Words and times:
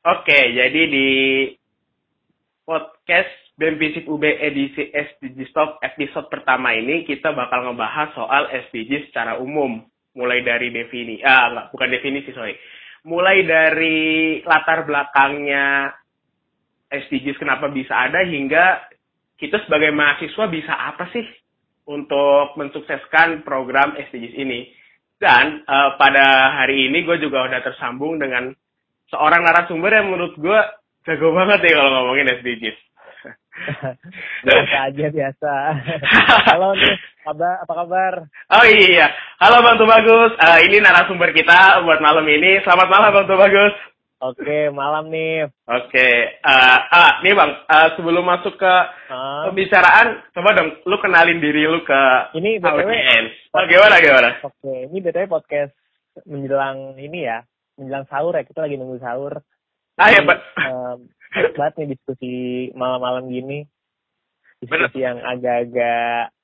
Oke, 0.00 0.56
jadi 0.56 0.88
di 0.88 1.08
podcast 2.64 3.28
BEM 3.60 3.76
Fisip 3.76 4.08
UB 4.08 4.24
edisi 4.24 4.88
SDG 4.88 5.52
Stop 5.52 5.76
episode 5.84 6.24
pertama 6.32 6.72
ini 6.72 7.04
kita 7.04 7.36
bakal 7.36 7.68
ngebahas 7.68 8.08
soal 8.16 8.48
SDG 8.48 9.12
secara 9.12 9.36
umum. 9.36 9.84
Mulai 10.16 10.40
dari 10.40 10.72
definisi, 10.72 11.20
ah 11.20 11.52
enggak, 11.52 11.66
bukan 11.76 11.88
definisi, 11.92 12.32
sorry. 12.32 12.56
Mulai 13.04 13.44
dari 13.44 13.98
latar 14.40 14.88
belakangnya 14.88 15.92
SDGs 16.88 17.36
kenapa 17.36 17.68
bisa 17.68 17.92
ada 17.92 18.24
hingga 18.24 18.80
kita 19.36 19.60
sebagai 19.68 19.92
mahasiswa 19.92 20.48
bisa 20.48 20.72
apa 20.80 21.12
sih 21.12 21.28
untuk 21.92 22.56
mensukseskan 22.56 23.44
program 23.44 24.00
SDGs 24.00 24.32
ini. 24.32 24.64
Dan 25.20 25.60
uh, 25.68 26.00
pada 26.00 26.56
hari 26.56 26.88
ini 26.88 27.04
gue 27.04 27.20
juga 27.20 27.44
udah 27.44 27.60
tersambung 27.60 28.16
dengan 28.16 28.48
seorang 29.10 29.42
narasumber 29.42 29.90
yang 29.90 30.08
menurut 30.08 30.34
gue 30.38 30.60
jago 31.04 31.34
banget 31.34 31.60
ya 31.66 31.72
kalau 31.76 31.90
ngomongin 31.90 32.32
SDGs. 32.40 32.78
biasa 34.46 34.76
aja 34.88 35.06
biasa. 35.12 35.52
Halo 36.48 36.72
nih, 36.72 36.96
kabar 37.26 37.54
apa 37.60 37.72
kabar? 37.84 38.14
Oh 38.56 38.64
iya, 38.64 39.12
halo 39.36 39.60
Bang 39.60 39.76
Tubagus. 39.76 40.32
Uh, 40.40 40.58
ini 40.64 40.80
narasumber 40.80 41.28
kita 41.36 41.84
buat 41.84 42.00
malam 42.00 42.24
ini. 42.24 42.64
Selamat 42.64 42.88
malam 42.88 43.12
Bang 43.12 43.28
Tubagus. 43.28 43.76
Oke, 44.20 44.68
malam 44.68 45.08
nih. 45.08 45.48
Oke, 45.64 46.08
uh, 46.44 46.78
ah, 46.92 47.24
nih 47.24 47.32
bang, 47.32 47.56
uh, 47.72 47.88
sebelum 47.96 48.20
masuk 48.20 48.52
ke 48.60 48.74
uh. 49.08 49.48
pembicaraan, 49.48 50.20
coba 50.36 50.52
dong, 50.60 50.76
lu 50.84 51.00
kenalin 51.00 51.40
diri 51.40 51.64
lu 51.64 51.80
ke 51.88 52.00
ini 52.36 52.60
btw. 52.60 52.92
Oh, 53.56 53.64
gimana 53.64 53.96
gimana? 53.96 54.28
Oke, 54.44 54.92
ini 54.92 55.00
btw 55.00 55.24
podcast 55.24 55.72
menjelang 56.28 57.00
ini 57.00 57.32
ya, 57.32 57.40
menjelang 57.80 58.06
sahur 58.12 58.36
ya, 58.36 58.44
kita 58.44 58.60
lagi 58.68 58.76
nunggu 58.76 59.00
sahur. 59.00 59.40
Ah 59.96 60.12
ya, 60.12 60.20
Pak. 60.20 60.38
Um, 60.68 60.98
banget 61.56 61.74
nih 61.80 61.88
diskusi 61.96 62.32
malam-malam 62.76 63.32
gini, 63.32 63.64
diskusi 64.60 65.00
Bener. 65.00 65.04
yang 65.08 65.16
agak-agak 65.24 66.36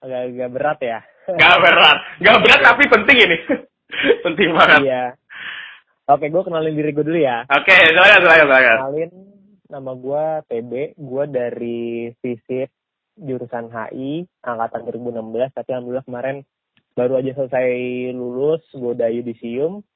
agak-agak 0.00 0.48
berat 0.50 0.78
ya. 0.80 1.00
Gak 1.30 1.58
berat, 1.62 1.98
gak 2.24 2.38
berat 2.42 2.60
tapi 2.64 2.82
penting 2.88 3.18
ini, 3.20 3.38
penting 4.24 4.48
banget. 4.56 4.80
Iya 4.88 5.04
Oke, 6.10 6.26
gue 6.26 6.42
kenalin 6.42 6.74
diri 6.74 6.90
gue 6.90 7.06
dulu 7.06 7.22
ya. 7.22 7.46
Oke, 7.46 7.70
silakan, 7.70 8.18
silakan, 8.26 8.46
silakan. 8.50 8.76
Kenalin, 8.82 9.10
nama 9.70 9.92
gue 9.94 10.24
TB, 10.50 10.72
gue 10.98 11.24
dari 11.30 11.80
FISIP 12.18 12.68
jurusan 13.14 13.70
HI 13.70 14.26
angkatan 14.42 14.90
2016, 14.90 15.54
tapi 15.54 15.70
alhamdulillah 15.70 16.06
kemarin 16.10 16.42
baru 16.98 17.22
aja 17.22 17.30
selesai 17.38 17.68
lulus, 18.10 18.58
gue 18.74 18.90
udah 18.90 19.06
yudisium. 19.06 19.86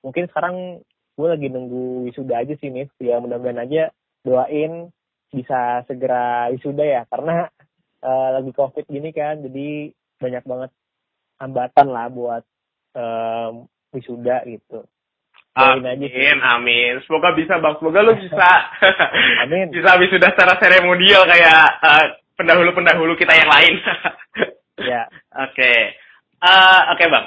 Mungkin 0.00 0.28
sekarang 0.32 0.80
gue 1.16 1.28
lagi 1.28 1.48
nunggu 1.52 2.08
wisuda 2.08 2.40
aja 2.40 2.54
sih 2.56 2.72
nih, 2.72 2.88
ya 3.00 3.20
mudah-mudahan 3.20 3.64
aja 3.64 3.82
doain 4.24 4.88
bisa 5.30 5.84
segera 5.84 6.48
wisuda 6.50 6.84
ya, 6.84 7.02
karena 7.08 7.48
uh, 8.02 8.28
lagi 8.40 8.50
covid 8.56 8.88
gini 8.88 9.12
kan, 9.12 9.44
jadi 9.44 9.92
banyak 10.20 10.44
banget 10.44 10.70
hambatan 11.40 11.86
lah 11.88 12.06
buat 12.12 12.42
um, 12.96 13.68
wisuda 13.92 14.44
gitu. 14.48 14.84
Amin, 15.58 16.38
amin. 16.40 17.02
Semoga 17.04 17.34
bisa 17.34 17.58
bang. 17.58 17.74
Semoga 17.82 18.06
lu 18.06 18.14
bisa. 18.14 18.50
amin. 19.44 19.68
bisa 19.74 19.98
sudah 19.98 20.30
secara 20.30 20.54
seremonial 20.62 21.26
kayak 21.26 21.64
uh, 21.82 22.06
pendahulu-pendahulu 22.38 23.18
kita 23.18 23.34
yang 23.34 23.50
lain. 23.50 23.74
ya. 24.78 25.02
Oke. 25.50 25.58
Okay. 25.58 25.78
Uh, 26.40 26.94
Oke 26.94 27.04
okay, 27.04 27.06
bang. 27.10 27.26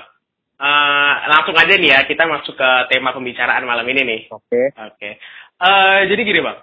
Uh, 0.63 1.13
langsung 1.27 1.59
aja 1.59 1.75
nih 1.75 1.91
ya 1.91 1.99
kita 2.07 2.23
masuk 2.23 2.55
ke 2.55 2.69
tema 2.87 3.11
pembicaraan 3.11 3.67
malam 3.67 3.83
ini 3.83 4.01
nih. 4.07 4.21
Oke. 4.31 4.47
Okay. 4.47 4.65
Oke. 4.79 4.95
Okay. 4.95 5.13
Uh, 5.59 6.07
jadi 6.07 6.21
gini 6.23 6.39
bang. 6.39 6.57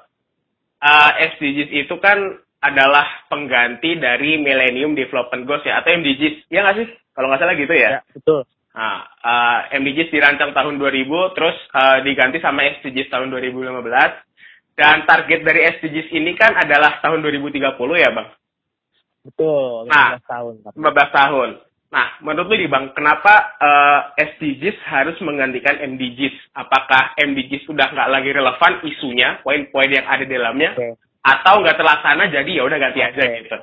Uh, 0.81 1.11
SDGs 1.37 1.85
itu 1.85 1.95
kan 2.01 2.41
adalah 2.65 3.05
pengganti 3.29 4.01
dari 4.01 4.41
Millennium 4.41 4.97
Development 4.97 5.45
Goals 5.45 5.69
ya 5.69 5.85
atau 5.85 5.93
MDGs. 5.93 6.49
Ya 6.49 6.65
nggak 6.65 6.77
sih? 6.81 6.89
Kalau 7.13 7.29
nggak 7.29 7.41
salah 7.45 7.57
gitu 7.61 7.75
ya? 7.77 8.01
Ya 8.01 8.03
betul. 8.17 8.49
Nah, 8.71 9.03
uh, 9.03 9.59
eh, 9.69 9.83
MDGs 9.83 10.15
dirancang 10.15 10.55
tahun 10.55 10.79
2000, 10.79 11.35
terus 11.35 11.57
uh, 11.75 11.99
diganti 12.07 12.39
sama 12.39 12.65
SDGs 12.81 13.11
tahun 13.11 13.35
2015. 13.35 13.83
Dan 14.79 15.05
target 15.05 15.41
dari 15.43 15.61
SDGs 15.77 16.09
ini 16.15 16.33
kan 16.39 16.55
adalah 16.57 17.03
tahun 17.03 17.21
2030 17.21 17.61
ya, 17.99 18.11
Bang? 18.15 18.29
Betul, 19.27 19.91
15 19.91 19.93
nah, 19.93 20.11
tahun. 20.25 20.55
15 20.73 21.19
tahun. 21.19 21.49
Nah, 21.91 22.07
menurut 22.23 22.55
lu 22.55 22.57
nih, 22.63 22.71
Bang, 22.71 22.95
kenapa 22.95 23.59
uh, 23.59 24.01
SDGs 24.15 24.79
harus 24.87 25.19
menggantikan 25.27 25.75
MDGs? 25.75 26.55
Apakah 26.55 27.19
MDGs 27.19 27.67
sudah 27.67 27.91
nggak 27.91 28.11
lagi 28.15 28.31
relevan 28.31 28.73
isunya, 28.87 29.43
poin-poin 29.43 29.91
yang 29.91 30.07
ada 30.07 30.23
di 30.23 30.31
dalamnya? 30.39 30.71
Okay. 30.79 30.95
Atau 31.27 31.67
nggak 31.67 31.83
terlaksana, 31.83 32.31
jadi 32.31 32.47
ya 32.47 32.63
udah 32.63 32.79
ganti 32.79 33.03
okay. 33.03 33.09
aja 33.11 33.23
gitu? 33.43 33.59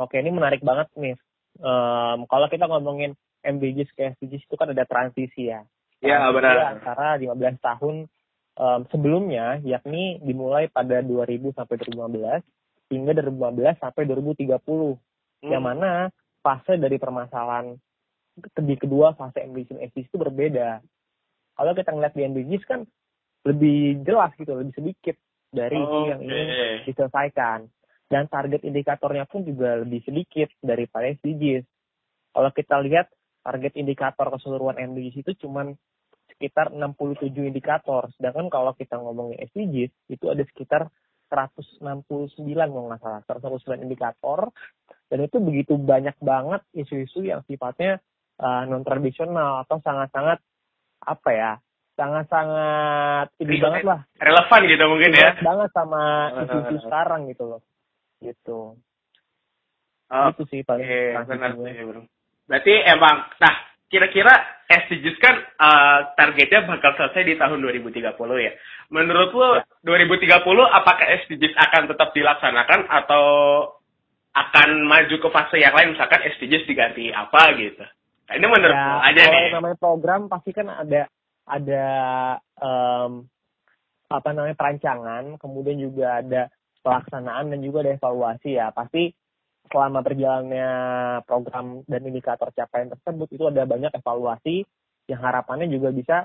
Oke, 0.00 0.16
ini 0.24 0.32
menarik 0.32 0.64
banget 0.64 0.88
nih. 0.96 1.14
Um, 1.60 2.24
kalau 2.26 2.48
kita 2.48 2.64
ngomongin 2.64 3.12
MDGs 3.44 3.92
ke 3.92 4.16
SDGs 4.16 4.48
itu 4.48 4.56
kan 4.56 4.72
ada 4.72 4.88
transisi 4.88 5.52
ya. 5.52 5.60
Iya 6.00 6.32
benar. 6.32 6.80
Antara 6.80 7.20
15 7.20 7.60
tahun 7.60 7.94
um, 8.56 8.80
sebelumnya, 8.88 9.60
yakni 9.62 10.16
dimulai 10.24 10.72
pada 10.72 11.04
2000 11.04 11.52
sampai 11.52 11.76
2015 11.76 12.40
hingga 12.88 13.12
2015 13.20 13.84
sampai 13.84 14.02
2030. 14.08 14.48
Hmm. 14.48 15.52
Yang 15.52 15.62
mana 15.62 15.92
fase 16.44 16.76
dari 16.76 17.00
permasalahan 17.00 17.72
di 18.60 18.76
kedua 18.76 19.16
fase 19.16 19.40
dan 19.40 19.56
SDGs 19.56 20.10
itu 20.12 20.18
berbeda. 20.20 20.84
Kalau 21.54 21.72
kita 21.72 21.90
ngeliat 21.94 22.12
di 22.12 22.22
MDGs 22.28 22.64
kan 22.66 22.80
lebih 23.48 24.04
jelas 24.04 24.34
gitu, 24.36 24.52
lebih 24.52 24.74
sedikit 24.74 25.16
dari 25.54 25.78
oh, 25.78 26.10
yang 26.10 26.20
ingin 26.20 26.48
diselesaikan. 26.84 27.70
Dan 28.04 28.28
target 28.28 28.66
indikatornya 28.66 29.24
pun 29.24 29.46
juga 29.46 29.80
lebih 29.80 30.04
sedikit 30.04 30.52
daripada 30.60 31.08
SDGs. 31.14 31.64
Kalau 32.34 32.50
kita 32.52 32.76
lihat 32.84 33.06
target 33.46 33.72
indikator 33.78 34.28
keseluruhan 34.34 34.76
MDGs 34.76 35.24
itu 35.24 35.32
cuma 35.46 35.72
sekitar 36.34 36.74
67 36.74 37.30
indikator. 37.30 38.10
Sedangkan 38.18 38.50
kalau 38.50 38.74
kita 38.74 38.98
ngomongin 38.98 39.38
SDGs, 39.46 39.92
itu 40.10 40.26
ada 40.26 40.42
sekitar 40.42 40.90
169 41.34 41.82
kalau 42.54 42.86
nggak 42.88 43.00
salah, 43.02 43.20
169 43.26 43.84
indikator. 43.84 44.40
Dan 45.10 45.18
itu 45.26 45.36
begitu 45.42 45.74
banyak 45.76 46.16
banget 46.22 46.62
isu-isu 46.72 47.26
yang 47.26 47.42
sifatnya 47.44 47.98
uh, 48.38 48.64
non-tradisional 48.64 49.66
atau 49.66 49.82
sangat-sangat, 49.82 50.38
apa 51.04 51.30
ya, 51.34 51.52
sangat-sangat 51.98 53.34
ini 53.42 53.58
banget 53.58 53.82
lah. 53.84 54.00
Relevan 54.18 54.62
gitu 54.70 54.84
mungkin 54.90 55.12
ya. 55.14 55.30
banget 55.42 55.70
sama 55.74 56.02
isu-isu 56.46 56.76
sekarang 56.86 57.20
gitu 57.30 57.44
loh. 57.46 57.60
Gitu. 58.22 58.78
Oh, 60.14 60.28
itu 60.30 60.42
sih 60.52 60.60
paling 60.62 60.86
okay, 60.86 61.18
benar 61.26 61.50
sih, 61.58 61.84
bro. 61.84 62.02
Berarti 62.44 62.74
emang, 62.86 63.24
nah 63.40 63.54
kira-kira 63.88 64.32
SDGs 64.66 65.16
kan 65.20 65.36
uh, 65.60 65.98
targetnya 66.16 66.66
bakal 66.66 66.96
selesai 66.96 67.22
di 67.24 67.34
tahun 67.36 67.60
2030 67.62 68.16
ya. 68.40 68.52
Menurut 68.90 69.30
lo 69.36 69.48
ya. 69.60 69.64
2030 69.84 70.40
apakah 70.72 71.06
SDGs 71.24 71.54
akan 71.54 71.82
tetap 71.92 72.10
dilaksanakan 72.16 72.80
atau 72.88 73.24
akan 74.34 74.68
maju 74.90 75.16
ke 75.20 75.28
fase 75.30 75.62
yang 75.62 75.76
lain 75.76 75.94
misalkan 75.94 76.26
SDGs 76.26 76.66
diganti 76.66 77.14
apa 77.14 77.54
gitu. 77.54 77.84
Nah, 78.24 78.34
ini 78.40 78.46
menurut 78.48 78.74
ya, 78.74 79.04
aja 79.04 79.20
kalau 79.20 79.36
nih. 79.36 79.52
namanya 79.52 79.76
program 79.78 80.20
pasti 80.32 80.50
kan 80.56 80.66
ada 80.72 81.02
ada 81.44 81.86
um, 82.56 83.28
apa 84.08 84.28
namanya 84.32 84.56
perancangan, 84.56 85.36
kemudian 85.36 85.76
juga 85.76 86.24
ada 86.24 86.48
pelaksanaan 86.80 87.52
dan 87.52 87.60
juga 87.60 87.84
ada 87.84 87.96
evaluasi 88.00 88.56
ya. 88.56 88.72
Pasti 88.72 89.12
selama 89.72 90.04
berjalannya 90.04 90.70
program 91.24 91.80
dan 91.88 92.00
indikator 92.04 92.52
capaian 92.52 92.92
tersebut 92.92 93.28
itu 93.32 93.44
ada 93.48 93.64
banyak 93.64 93.92
evaluasi 93.96 94.64
yang 95.08 95.20
harapannya 95.20 95.68
juga 95.68 95.92
bisa 95.92 96.16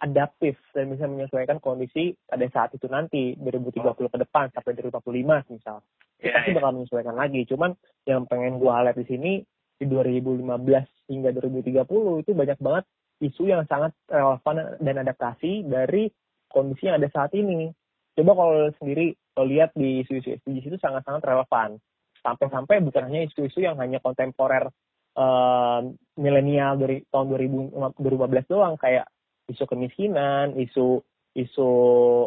adaptif 0.00 0.56
dan 0.72 0.88
bisa 0.88 1.04
menyesuaikan 1.04 1.60
kondisi 1.60 2.16
pada 2.24 2.48
saat 2.48 2.72
itu 2.72 2.88
nanti 2.88 3.36
2030 3.36 3.84
oh. 3.84 3.94
ke 4.08 4.18
depan 4.24 4.48
sampai 4.56 4.72
2045 4.80 5.52
misal. 5.52 5.84
Yeah, 6.20 6.40
pasti 6.40 6.50
yeah. 6.52 6.56
bakal 6.56 6.72
menyesuaikan 6.80 7.16
lagi. 7.16 7.40
Cuman 7.44 7.70
yang 8.08 8.24
pengen 8.24 8.56
gua 8.56 8.84
lihat 8.84 8.96
di 8.96 9.06
sini 9.08 9.32
di 9.76 9.84
2015 9.88 10.48
hingga 11.12 11.30
2030 11.36 12.24
itu 12.24 12.30
banyak 12.32 12.58
banget 12.60 12.84
isu 13.20 13.44
yang 13.48 13.64
sangat 13.68 13.92
relevan 14.08 14.80
dan 14.80 14.96
adaptasi 15.04 15.68
dari 15.68 16.08
kondisi 16.48 16.88
yang 16.88 16.96
ada 16.96 17.08
saat 17.12 17.32
ini. 17.36 17.68
Coba 18.16 18.32
kalau 18.36 18.72
sendiri 18.80 19.12
lo 19.36 19.44
lihat 19.44 19.72
di 19.76 20.04
isu-isu 20.04 20.36
SDGs 20.40 20.74
itu 20.74 20.78
sangat-sangat 20.80 21.24
relevan 21.24 21.80
sampai-sampai 22.20 22.84
bukan 22.84 23.08
hanya 23.10 23.26
isu-isu 23.26 23.64
yang 23.64 23.80
hanya 23.80 23.98
kontemporer 24.00 24.68
uh, 25.16 25.80
milenial 26.20 26.76
dari 26.78 27.02
tahun 27.08 27.26
2015 27.32 28.52
doang 28.52 28.74
kayak 28.76 29.08
isu 29.50 29.64
kemiskinan, 29.66 30.54
isu 30.56 31.02
isu 31.34 31.70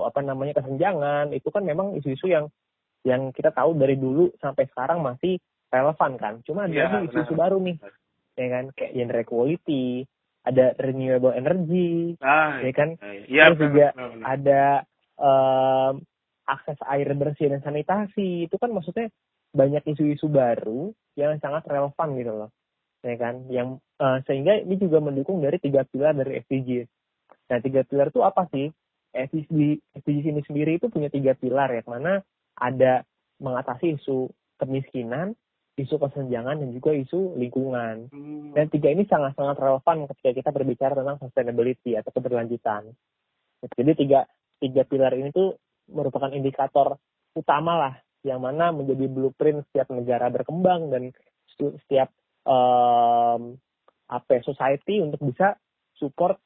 apa 0.07 0.23
namanya 0.23 0.63
kesenjangan 0.63 1.35
itu 1.35 1.51
kan 1.51 1.63
memang 1.67 1.95
isu-isu 1.99 2.31
yang 2.31 2.47
yang 3.03 3.35
kita 3.35 3.51
tahu 3.51 3.75
dari 3.75 3.99
dulu 3.99 4.31
sampai 4.39 4.63
sekarang 4.71 5.03
masih 5.03 5.39
relevan 5.67 6.15
kan. 6.15 6.33
Cuma 6.47 6.67
ada 6.67 6.75
ya, 6.75 7.03
isu-isu 7.03 7.33
baru 7.35 7.59
nih, 7.59 7.77
ya 8.39 8.47
kan 8.47 8.65
kayak 8.75 8.93
gender 8.95 9.17
equality, 9.19 10.07
ada 10.47 10.75
renewable 10.79 11.35
energy, 11.35 12.15
ah, 12.23 12.59
ya 12.63 12.71
kan, 12.71 12.95
ya, 13.27 13.51
terus 13.51 13.59
juga 13.59 13.87
benar, 13.91 14.09
benar. 14.11 14.25
ada 14.27 14.63
um, 15.19 15.93
akses 16.47 16.79
air 16.91 17.07
bersih 17.15 17.47
dan 17.51 17.63
sanitasi 17.63 18.47
itu 18.47 18.55
kan 18.59 18.71
maksudnya 18.75 19.07
banyak 19.53 19.85
isu-isu 19.85 20.27
baru 20.27 20.91
yang 21.13 21.37
sangat 21.39 21.63
relevan 21.69 22.09
gitu 22.17 22.33
loh. 22.33 22.49
Ya 23.05 23.15
kan? 23.15 23.45
Yang 23.47 23.79
uh, 24.01 24.19
sehingga 24.25 24.59
ini 24.59 24.75
juga 24.81 24.99
mendukung 24.99 25.39
dari 25.39 25.61
tiga 25.61 25.85
pilar 25.85 26.17
dari 26.17 26.41
SDGs 26.43 26.89
nah 27.51 27.59
tiga 27.59 27.83
pilar 27.83 28.09
itu 28.09 28.23
apa 28.23 28.47
sih? 28.49 28.71
SDG, 29.13 29.77
SDGs 29.93 30.25
ini 30.25 30.41
sendiri 30.41 30.81
itu 30.81 30.89
punya 30.89 31.05
tiga 31.13 31.37
pilar 31.37 31.69
ya 31.69 31.85
mana 31.85 32.25
ada 32.57 33.05
mengatasi 33.37 34.01
isu 34.01 34.33
kemiskinan 34.57 35.37
isu 35.77 35.97
kesenjangan 35.97 36.61
dan 36.61 36.69
juga 36.69 36.93
isu 36.93 37.37
lingkungan. 37.37 38.09
Hmm. 38.13 38.53
dan 38.53 38.69
tiga 38.69 38.93
ini 38.93 39.09
sangat-sangat 39.09 39.57
relevan 39.57 40.05
ketika 40.09 40.31
kita 40.37 40.49
berbicara 40.53 40.93
tentang 40.93 41.17
sustainability 41.17 41.97
atau 41.97 42.13
keberlanjutan. 42.13 42.93
Jadi 43.61 43.91
tiga 43.97 44.25
tiga 44.61 44.81
pilar 44.85 45.13
ini 45.17 45.33
tuh 45.33 45.57
merupakan 45.89 46.29
indikator 46.29 46.97
utama 47.33 47.73
lah 47.77 47.93
yang 48.23 48.39
mana 48.39 48.71
menjadi 48.71 49.05
blueprint 49.11 49.67
setiap 49.69 49.91
negara 49.91 50.31
berkembang 50.31 50.89
dan 50.89 51.11
setiap 51.59 52.09
um, 52.47 53.59
apa 54.07 54.29
ya, 54.39 54.41
society 54.47 55.03
untuk 55.03 55.19
bisa 55.23 55.59
support 55.99 56.39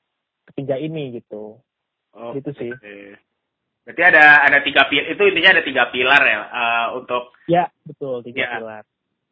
ketiga 0.51 0.75
ini 0.77 1.21
gitu. 1.21 1.61
Oh, 2.17 2.33
gitu 2.33 2.49
sih. 2.57 2.73
Berarti 3.85 4.03
ada 4.03 4.43
ada 4.43 4.59
tiga 4.65 4.89
pilar 4.91 5.07
itu 5.15 5.21
intinya 5.23 5.51
ada 5.55 5.63
tiga 5.63 5.83
pilar 5.93 6.21
ya 6.25 6.39
uh, 6.49 6.87
untuk. 6.99 7.31
Ya 7.47 7.71
betul 7.85 8.25
tiga 8.25 8.43
ya. 8.43 8.49
pilar. 8.59 8.83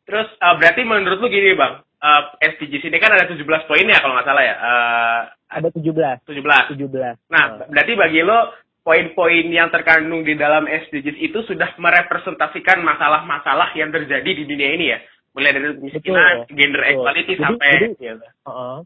Terus 0.06 0.30
uh, 0.38 0.56
berarti 0.62 0.82
menurut 0.86 1.18
lu 1.18 1.28
gini 1.34 1.58
bang, 1.58 1.82
uh, 1.82 2.22
SDGs 2.38 2.88
ini 2.88 2.98
kan 3.02 3.10
ada 3.10 3.26
17 3.26 3.42
poin 3.42 3.90
ya 3.90 3.98
kalau 4.00 4.14
nggak 4.14 4.28
salah 4.30 4.44
ya. 4.46 4.56
Uh, 4.62 5.20
ada 5.50 5.68
17. 5.74 6.30
17. 6.30 6.78
17. 6.78 7.34
Nah, 7.34 7.44
berarti 7.68 7.94
bagi 7.98 8.22
lo 8.22 8.54
poin-poin 8.86 9.50
yang 9.50 9.74
terkandung 9.74 10.22
di 10.22 10.38
dalam 10.38 10.70
SDGs 10.70 11.18
itu 11.18 11.42
sudah 11.50 11.74
merepresentasikan 11.82 12.86
masalah-masalah 12.86 13.74
yang 13.74 13.90
terjadi 13.90 14.30
di 14.30 14.44
dunia 14.46 14.70
ini 14.78 14.86
ya 14.94 15.00
mulai 15.36 15.52
dari 15.52 15.76
kemiskinan, 15.76 16.48
gender 16.48 16.80
betul. 16.80 16.94
equality 16.96 17.34
jadi, 17.36 17.44
sampai 17.44 17.70
jadi, 17.76 17.88
ya. 18.00 18.14
uh 18.16 18.48
-uh. 18.48 18.78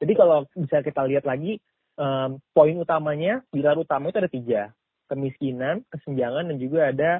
jadi 0.00 0.12
kalau 0.16 0.38
bisa 0.56 0.80
kita 0.80 1.02
lihat 1.04 1.28
lagi 1.28 1.60
um, 2.00 2.40
poin 2.56 2.72
utamanya 2.78 3.44
pilar 3.52 3.76
utama 3.76 4.08
itu 4.08 4.22
ada 4.22 4.32
tiga 4.32 4.62
kemiskinan, 5.10 5.82
kesenjangan 5.90 6.46
dan 6.46 6.56
juga 6.62 6.80
ada 6.94 7.10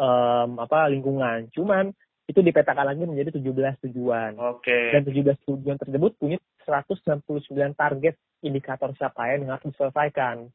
um, 0.00 0.56
apa 0.56 0.88
lingkungan. 0.88 1.52
Cuman 1.52 1.92
itu 2.24 2.40
dipetakan 2.40 2.88
lagi 2.88 3.04
menjadi 3.04 3.36
17 3.36 3.84
tujuan. 3.84 4.40
Oke. 4.40 4.64
Okay. 4.64 4.96
Dan 4.96 5.04
17 5.04 5.44
tujuan 5.44 5.76
tersebut 5.76 6.16
punya 6.16 6.40
169 6.64 7.52
target 7.76 8.16
indikator 8.40 8.88
capaian 8.96 9.44
yang 9.44 9.52
harus 9.52 9.68
diselesaikan 9.68 10.48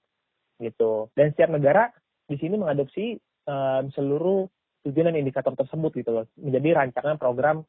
gitu. 0.59 1.07
Dan 1.15 1.31
setiap 1.33 1.49
negara 1.49 1.89
di 2.29 2.35
sini 2.37 2.59
mengadopsi 2.59 3.17
um, 3.49 3.89
seluruh 3.95 4.45
tujuan 4.85 5.11
dan 5.11 5.17
indikator 5.19 5.55
tersebut 5.55 5.91
gitu 5.97 6.11
loh, 6.13 6.25
menjadi 6.39 6.83
rancangan 6.83 7.17
program 7.19 7.65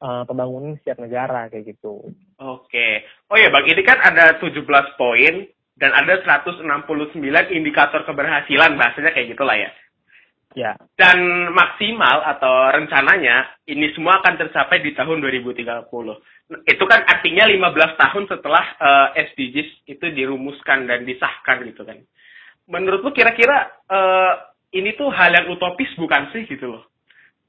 uh, 0.00 0.22
pembangunan 0.24 0.76
setiap 0.80 1.02
negara 1.02 1.50
kayak 1.50 1.76
gitu. 1.76 2.14
Oke. 2.40 3.04
Oh 3.28 3.36
ya 3.36 3.50
Bang, 3.50 3.66
ini 3.68 3.82
kan 3.84 4.00
ada 4.00 4.38
17 4.40 4.64
poin 5.00 5.34
dan 5.74 5.90
ada 5.90 6.22
169 6.22 6.62
indikator 7.50 8.06
keberhasilan 8.06 8.78
bahasanya 8.78 9.10
kayak 9.12 9.34
gitulah 9.34 9.58
ya. 9.58 9.70
Ya. 10.54 10.78
Dan 10.94 11.50
maksimal 11.50 12.22
atau 12.30 12.70
rencananya 12.70 13.58
ini 13.66 13.90
semua 13.90 14.22
akan 14.22 14.38
tercapai 14.38 14.86
di 14.86 14.94
tahun 14.94 15.18
2030. 15.18 15.66
Itu 16.62 16.84
kan 16.86 17.00
artinya 17.10 17.50
15 17.50 17.98
tahun 17.98 18.24
setelah 18.30 18.64
uh, 18.78 19.08
SDGs 19.18 19.90
itu 19.90 20.06
dirumuskan 20.14 20.86
dan 20.86 21.02
disahkan 21.02 21.66
gitu 21.66 21.82
kan 21.82 21.98
menurutmu 22.68 23.12
kira-kira 23.12 23.68
uh, 23.88 24.32
ini 24.74 24.96
tuh 24.98 25.12
hal 25.12 25.30
yang 25.30 25.46
utopis 25.52 25.90
bukan 25.96 26.32
sih 26.34 26.48
gitu 26.48 26.78
loh? 26.78 26.84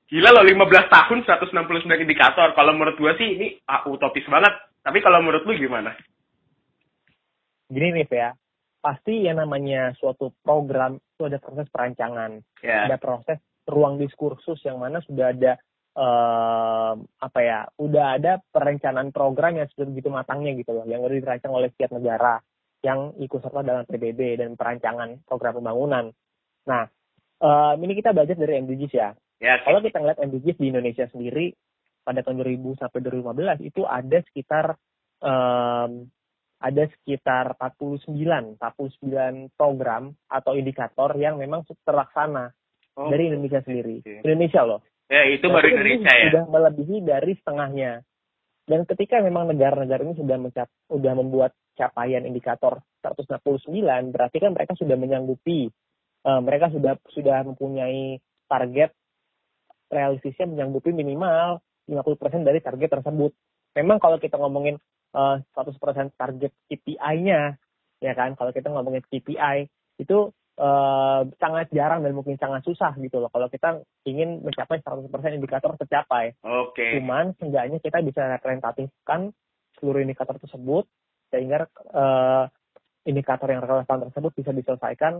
Gila 0.06 0.30
loh 0.30 0.46
15 0.46 0.94
tahun 0.94 1.20
169 1.26 2.06
indikator. 2.06 2.54
Kalau 2.54 2.72
menurut 2.78 2.94
gue 2.94 3.12
sih 3.18 3.28
ini 3.34 3.48
ah, 3.66 3.82
utopis 3.90 4.26
banget. 4.30 4.54
Tapi 4.86 5.02
kalau 5.02 5.18
menurut 5.26 5.42
lu 5.50 5.58
gimana? 5.58 5.98
Gini 7.66 7.90
nih 7.98 8.06
ya, 8.06 8.30
pasti 8.78 9.26
yang 9.26 9.42
namanya 9.42 9.98
suatu 9.98 10.30
program 10.46 11.02
itu 11.02 11.26
ada 11.26 11.42
proses 11.42 11.66
perancangan, 11.74 12.38
yeah. 12.62 12.86
ada 12.86 13.02
proses 13.02 13.42
ruang 13.66 13.98
diskursus 13.98 14.62
yang 14.62 14.78
mana 14.78 15.02
sudah 15.02 15.34
ada 15.34 15.58
uh, 15.98 16.94
apa 17.18 17.40
ya, 17.42 17.66
udah 17.82 18.22
ada 18.22 18.38
perencanaan 18.54 19.10
program 19.10 19.58
yang 19.58 19.66
sudah 19.74 19.90
begitu 19.90 20.14
matangnya 20.14 20.54
gitu 20.54 20.78
loh, 20.78 20.86
yang 20.86 21.02
udah 21.02 21.18
dirancang 21.18 21.58
oleh 21.58 21.74
setiap 21.74 21.98
negara 21.98 22.38
yang 22.86 23.18
ikut 23.18 23.42
serta 23.42 23.66
dalam 23.66 23.84
PBB 23.90 24.38
dan 24.38 24.54
perancangan 24.54 25.26
program 25.26 25.58
pembangunan. 25.58 26.14
Nah, 26.70 26.86
um, 27.42 27.76
ini 27.82 27.98
kita 27.98 28.14
belajar 28.14 28.38
dari 28.38 28.62
MDGs 28.62 28.94
ya. 28.94 29.10
ya 29.42 29.58
Kalau 29.66 29.82
kita 29.82 29.98
ngeliat 29.98 30.22
MDGs 30.22 30.58
di 30.62 30.68
Indonesia 30.70 31.10
sendiri 31.10 31.50
pada 32.06 32.22
tahun 32.22 32.46
2000 32.46 32.78
sampai 32.78 33.00
2015 33.02 33.66
itu 33.66 33.82
ada 33.90 34.18
sekitar 34.30 34.66
um, 35.26 36.06
ada 36.62 36.84
sekitar 37.02 37.58
49 37.58 38.62
49 38.62 39.58
program 39.58 40.14
atau 40.30 40.54
indikator 40.54 41.10
yang 41.18 41.42
memang 41.42 41.66
terlaksana 41.84 42.54
oh, 42.96 43.10
dari 43.10 43.34
Indonesia 43.34 43.66
sendiri. 43.66 44.06
Okay. 44.06 44.22
Indonesia 44.22 44.62
loh. 44.62 44.86
Ya, 45.10 45.26
itu 45.30 45.46
baru 45.46 45.68
Indonesia 45.70 46.14
ya. 46.14 46.30
Sudah 46.30 46.46
melebihi 46.50 46.98
dari 47.06 47.34
setengahnya. 47.38 48.02
Dan 48.66 48.82
ketika 48.90 49.22
memang 49.22 49.46
negara-negara 49.46 50.02
ini 50.02 50.18
sudah 50.18 50.38
mencap, 50.42 50.66
sudah 50.90 51.14
membuat 51.14 51.54
capaian 51.76 52.24
indikator 52.24 52.82
169, 53.04 53.84
berarti 54.10 54.38
kan 54.42 54.52
mereka 54.56 54.74
sudah 54.80 54.96
menyanggupi, 54.98 55.70
uh, 56.26 56.42
mereka 56.42 56.72
sudah 56.72 56.98
sudah 57.12 57.44
mempunyai 57.46 58.18
target 58.50 58.96
realistisnya 59.92 60.50
menyanggupi 60.50 60.96
minimal 60.96 61.62
50% 61.86 62.48
dari 62.48 62.60
target 62.64 62.90
tersebut. 63.00 63.32
Memang 63.78 64.02
kalau 64.02 64.18
kita 64.18 64.40
ngomongin 64.40 64.80
uh, 65.14 65.38
100% 65.54 66.16
target 66.18 66.52
KPI-nya, 66.72 67.60
ya 68.02 68.14
kan, 68.18 68.34
kalau 68.34 68.50
kita 68.56 68.72
ngomongin 68.72 69.06
KPI 69.06 69.70
itu 70.02 70.32
uh, 70.60 71.22
sangat 71.40 71.72
jarang 71.72 72.04
dan 72.04 72.16
mungkin 72.16 72.36
sangat 72.40 72.64
susah 72.68 72.96
gitu 73.00 73.20
loh 73.20 73.32
kalau 73.32 73.48
kita 73.48 73.84
ingin 74.08 74.44
mencapai 74.44 74.80
100% 74.84 75.08
indikator 75.36 75.76
tercapai. 75.80 76.36
Oke. 76.44 76.76
Okay. 76.76 76.92
Cuman 77.00 77.36
seenggaknya 77.40 77.80
kita 77.80 78.04
bisa 78.04 78.28
representatifkan 78.40 79.32
seluruh 79.80 80.04
indikator 80.04 80.40
tersebut 80.40 80.88
sehingga 81.36 81.68
uh, 81.92 82.48
indikator 83.04 83.52
yang 83.52 83.60
relevan 83.60 84.08
tersebut 84.08 84.32
bisa 84.40 84.56
diselesaikan 84.56 85.20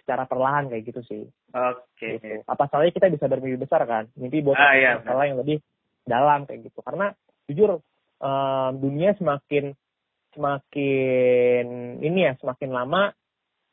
secara 0.00 0.24
perlahan 0.24 0.72
kayak 0.72 0.88
gitu 0.88 1.00
sih. 1.04 1.22
Oke. 1.52 1.84
Okay. 2.00 2.12
Gitu. 2.16 2.40
Apa 2.48 2.72
salahnya 2.72 2.96
kita 2.96 3.12
bisa 3.12 3.28
bermimpi 3.28 3.60
besar 3.60 3.84
kan? 3.84 4.08
Mimpi 4.16 4.40
buat 4.40 4.56
ah, 4.56 4.72
iya, 4.72 4.96
masalah 4.96 5.28
yang 5.28 5.36
lebih 5.36 5.60
dalam 6.08 6.48
kayak 6.48 6.72
gitu. 6.72 6.80
Karena 6.80 7.12
jujur 7.44 7.84
um, 8.24 8.72
dunia 8.80 9.12
semakin 9.20 9.76
semakin 10.32 11.66
ini 12.00 12.18
ya 12.24 12.32
semakin 12.38 12.70
lama 12.70 13.10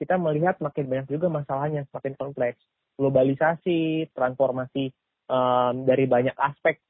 kita 0.01 0.17
melihat 0.17 0.58
makin 0.58 0.89
banyak 0.89 1.08
juga 1.10 1.29
masalahnya 1.29 1.86
semakin 1.94 2.17
kompleks 2.17 2.58
globalisasi 2.98 4.10
transformasi 4.10 4.89
um, 5.29 5.86
dari 5.86 6.10
banyak 6.10 6.34
aspek 6.34 6.82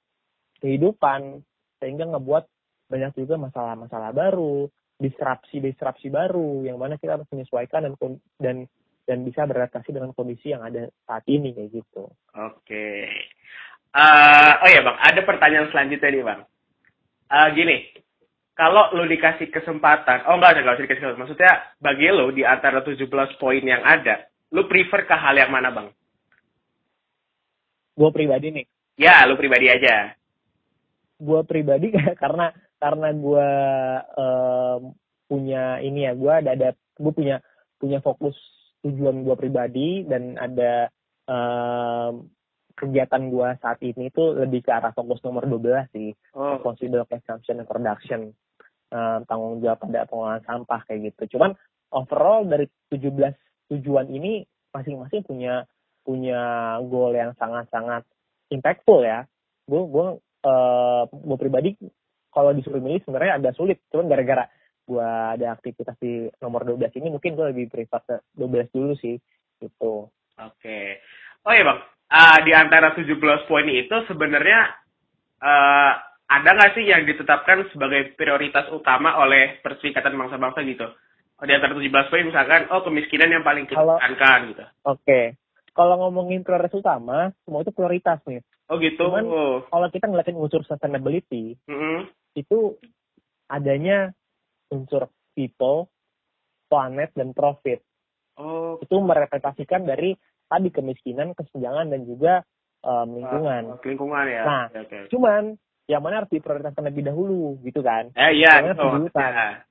kehidupan 0.64 1.44
sehingga 1.84 2.08
ngebuat 2.08 2.48
banyak 2.88 3.12
juga 3.20 3.36
masalah-masalah 3.36 4.16
baru 4.16 4.72
disrupsi-disrupsi 4.98 6.10
baru 6.10 6.66
yang 6.66 6.82
mana 6.82 6.98
kita 6.98 7.22
harus 7.22 7.30
menyesuaikan 7.30 7.86
dan 7.86 7.94
dan 8.42 8.58
dan 9.08 9.24
bisa 9.24 9.48
beradaptasi 9.48 9.96
dengan 9.96 10.12
kondisi 10.12 10.52
yang 10.52 10.66
ada 10.66 10.92
saat 11.08 11.24
ini 11.32 11.56
kayak 11.56 11.80
gitu. 11.80 12.04
Oke. 12.36 13.08
Uh, 13.96 14.52
oh 14.62 14.70
ya 14.70 14.84
bang, 14.84 14.98
ada 15.00 15.22
pertanyaan 15.24 15.72
selanjutnya 15.72 16.10
nih 16.12 16.26
bang. 16.28 16.42
Uh, 17.28 17.48
gini, 17.56 17.78
kalau 18.58 18.92
lo 18.98 19.08
dikasih 19.08 19.48
kesempatan, 19.54 20.28
oh 20.28 20.36
enggak, 20.36 20.60
enggak 20.60 20.76
usah 20.76 20.86
dikasih 20.86 21.02
kesempatan. 21.02 21.24
Maksudnya 21.24 21.52
bagi 21.80 22.08
lo 22.12 22.26
di 22.36 22.44
antara 22.44 22.84
17 22.84 23.08
poin 23.40 23.64
yang 23.64 23.86
ada, 23.86 24.28
lo 24.52 24.68
prefer 24.68 25.08
ke 25.08 25.16
hal 25.16 25.40
yang 25.40 25.54
mana 25.54 25.72
bang? 25.72 25.88
Gue 27.98 28.10
pribadi 28.14 28.54
nih. 28.54 28.66
Ya, 28.98 29.26
lo 29.26 29.38
pribadi 29.38 29.70
aja. 29.72 30.14
Gue 31.18 31.42
pribadi 31.48 31.90
karena 32.22 32.54
karena 32.78 33.10
gue 33.14 33.50
um, 34.18 34.82
punya 35.28 35.82
ini 35.82 36.08
ya, 36.08 36.14
gue 36.14 36.32
ada 36.32 36.50
ada 36.54 36.70
gue 36.98 37.14
punya 37.14 37.42
punya 37.78 38.02
fokus 38.02 38.38
tujuan 38.86 39.26
gue 39.26 39.36
pribadi 39.38 40.06
dan 40.06 40.38
ada 40.38 40.90
um, 41.28 42.30
kegiatan 42.78 43.34
gue 43.34 43.50
saat 43.58 43.82
ini 43.82 44.14
itu 44.14 44.24
lebih 44.38 44.62
ke 44.62 44.70
arah 44.70 44.94
fokus 44.94 45.18
nomor 45.26 45.50
12 45.50 45.94
sih. 45.98 46.14
Oh. 46.38 46.62
Consider 46.62 47.04
consumption 47.10 47.58
and 47.58 47.68
production 47.68 48.22
uh, 48.94 49.26
tanggung 49.26 49.60
jawab 49.66 49.82
pada 49.82 50.06
pengolahan 50.06 50.46
sampah 50.46 50.86
kayak 50.86 51.12
gitu. 51.12 51.38
Cuman 51.38 51.58
overall 51.90 52.46
dari 52.46 52.70
17 52.94 53.18
tujuan 53.74 54.08
ini 54.14 54.46
masing-masing 54.72 55.26
punya 55.26 55.66
punya 56.06 56.40
goal 56.88 57.12
yang 57.12 57.34
sangat-sangat 57.36 58.06
impactful 58.54 59.02
ya. 59.02 59.26
Gue 59.66 59.84
gue 59.90 60.08
uh, 60.46 61.04
gue 61.10 61.38
pribadi 61.42 61.74
kalau 62.38 62.54
disuruh 62.54 62.78
milih 62.78 63.02
sebenarnya 63.02 63.42
agak 63.42 63.58
sulit. 63.58 63.82
Cuman 63.90 64.06
gara-gara 64.06 64.46
gue 64.86 65.10
ada 65.34 65.58
aktivitas 65.58 65.98
di 65.98 66.30
nomor 66.38 66.62
12 66.62 66.94
ini 67.02 67.10
mungkin 67.10 67.34
gue 67.34 67.50
lebih 67.50 67.74
prefer 67.74 68.02
ke 68.06 68.16
12 68.38 68.78
dulu 68.78 68.94
sih. 69.02 69.18
Gitu. 69.58 70.06
Oke. 70.38 71.02
Oh 71.42 71.54
iya 71.56 71.66
bang, 71.66 71.80
uh, 72.14 72.40
di 72.46 72.54
antara 72.54 72.94
17 72.94 73.10
poin 73.50 73.66
itu 73.66 73.96
sebenarnya 74.06 74.70
uh, 75.42 75.92
ada 76.28 76.50
nggak 76.54 76.76
sih 76.78 76.86
yang 76.86 77.08
ditetapkan 77.08 77.72
sebagai 77.72 78.14
prioritas 78.20 78.68
utama 78.70 79.16
oleh 79.18 79.58
Perserikatan 79.64 80.14
Bangsa-Bangsa 80.14 80.60
gitu? 80.68 80.88
Oh, 81.40 81.46
di 81.48 81.54
antara 81.56 81.72
17 81.72 82.12
poin 82.12 82.28
misalkan, 82.28 82.68
oh 82.68 82.84
kemiskinan 82.84 83.32
yang 83.32 83.48
paling 83.48 83.64
kita 83.64 83.80
tekankan 83.80 84.40
gitu. 84.52 84.66
Oke. 84.86 85.02
Okay. 85.02 85.26
Kalau 85.72 85.96
ngomongin 86.02 86.42
prioritas 86.42 86.74
utama, 86.74 87.32
semua 87.46 87.64
itu 87.64 87.72
prioritas 87.72 88.20
nih. 88.28 88.44
Oh 88.68 88.76
gitu. 88.82 89.08
Cuman 89.08 89.26
kalau 89.72 89.88
kita 89.88 90.06
ngeliatin 90.12 90.36
unsur 90.36 90.66
sustainability, 90.68 91.56
mm 91.70 91.78
-hmm. 91.78 91.98
Itu 92.38 92.78
adanya 93.50 94.14
unsur 94.70 95.10
people, 95.34 95.90
planet, 96.70 97.10
dan 97.18 97.34
profit. 97.34 97.82
Oh. 98.38 98.78
Itu 98.78 99.02
merepresentasikan 99.02 99.90
dari 99.90 100.14
tadi 100.46 100.70
kemiskinan, 100.70 101.34
kesenjangan, 101.34 101.90
dan 101.90 102.06
juga 102.06 102.46
um, 102.86 103.18
lingkungan. 103.18 103.82
Uh, 103.82 103.82
lingkungan 103.82 104.26
ya. 104.30 104.44
Nah, 104.46 104.64
okay. 104.70 105.10
cuman 105.10 105.58
yang 105.90 106.04
mana 106.04 106.22
harus 106.24 106.32
diprioritaskan 106.32 106.86
lebih 106.94 107.10
dahulu 107.10 107.58
gitu 107.66 107.82
kan? 107.82 108.14
Eh 108.14 108.38
iya. 108.38 108.62
Yang 108.62 108.78
oh, 108.84 109.10
ya. 109.10 109.64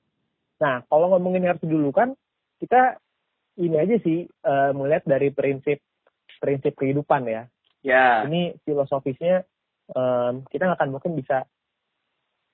Nah, 0.56 0.76
kalau 0.88 1.12
ngomongin 1.12 1.44
harus 1.44 1.62
dulu 1.62 1.92
kan, 1.92 2.16
kita 2.58 2.96
ini 3.60 3.76
aja 3.76 3.96
sih 4.00 4.24
uh, 4.44 4.72
melihat 4.72 5.04
dari 5.04 5.32
prinsip 5.32 5.80
prinsip 6.40 6.76
kehidupan 6.76 7.28
ya. 7.28 7.42
Ya. 7.84 8.24
Ini 8.24 8.56
filosofisnya 8.64 9.44
um, 9.92 10.44
kita 10.48 10.68
nggak 10.68 10.80
akan 10.80 10.90
mungkin 10.96 11.12
bisa 11.16 11.44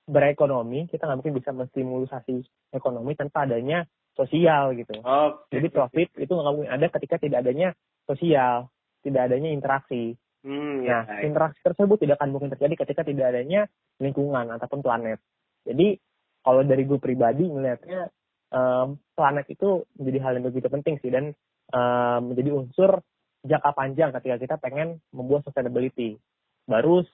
berekonomi, 0.03 0.91
kita 0.91 1.07
nggak 1.07 1.17
mungkin 1.23 1.35
bisa 1.39 1.49
menstimulusasi 1.55 2.43
ekonomi 2.75 3.15
tanpa 3.15 3.47
adanya 3.47 3.87
sosial 4.13 4.75
gitu. 4.77 4.99
Okay. 4.99 5.59
Jadi 5.59 5.67
profit 5.71 6.09
itu 6.19 6.31
nggak 6.31 6.53
mungkin 6.53 6.71
ada 6.71 6.87
ketika 6.91 7.15
tidak 7.17 7.47
adanya 7.47 7.71
sosial, 8.05 8.69
tidak 9.01 9.31
adanya 9.31 9.49
interaksi. 9.49 10.15
Hmm, 10.43 10.83
nah, 10.83 11.07
ya. 11.07 11.23
interaksi 11.23 11.63
tersebut 11.63 12.03
tidak 12.03 12.19
akan 12.19 12.35
mungkin 12.35 12.51
terjadi 12.51 12.83
ketika 12.83 13.07
tidak 13.07 13.31
adanya 13.31 13.63
lingkungan 14.03 14.51
ataupun 14.51 14.83
planet. 14.83 15.23
Jadi 15.63 15.95
kalau 16.43 16.67
dari 16.67 16.83
gue 16.83 16.99
pribadi 16.99 17.47
melihatnya 17.47 18.11
um, 18.51 18.99
planet 19.15 19.47
itu 19.47 19.87
menjadi 19.95 20.19
hal 20.19 20.31
yang 20.35 20.45
begitu 20.51 20.67
penting 20.67 20.99
sih 20.99 21.07
dan 21.07 21.31
um, 21.71 22.35
menjadi 22.35 22.51
unsur 22.51 22.99
jangka 23.47 23.71
panjang 23.71 24.11
ketika 24.19 24.35
kita 24.35 24.55
pengen 24.59 24.99
membuat 25.15 25.47
sustainability. 25.47 26.19
Baru 26.67 27.07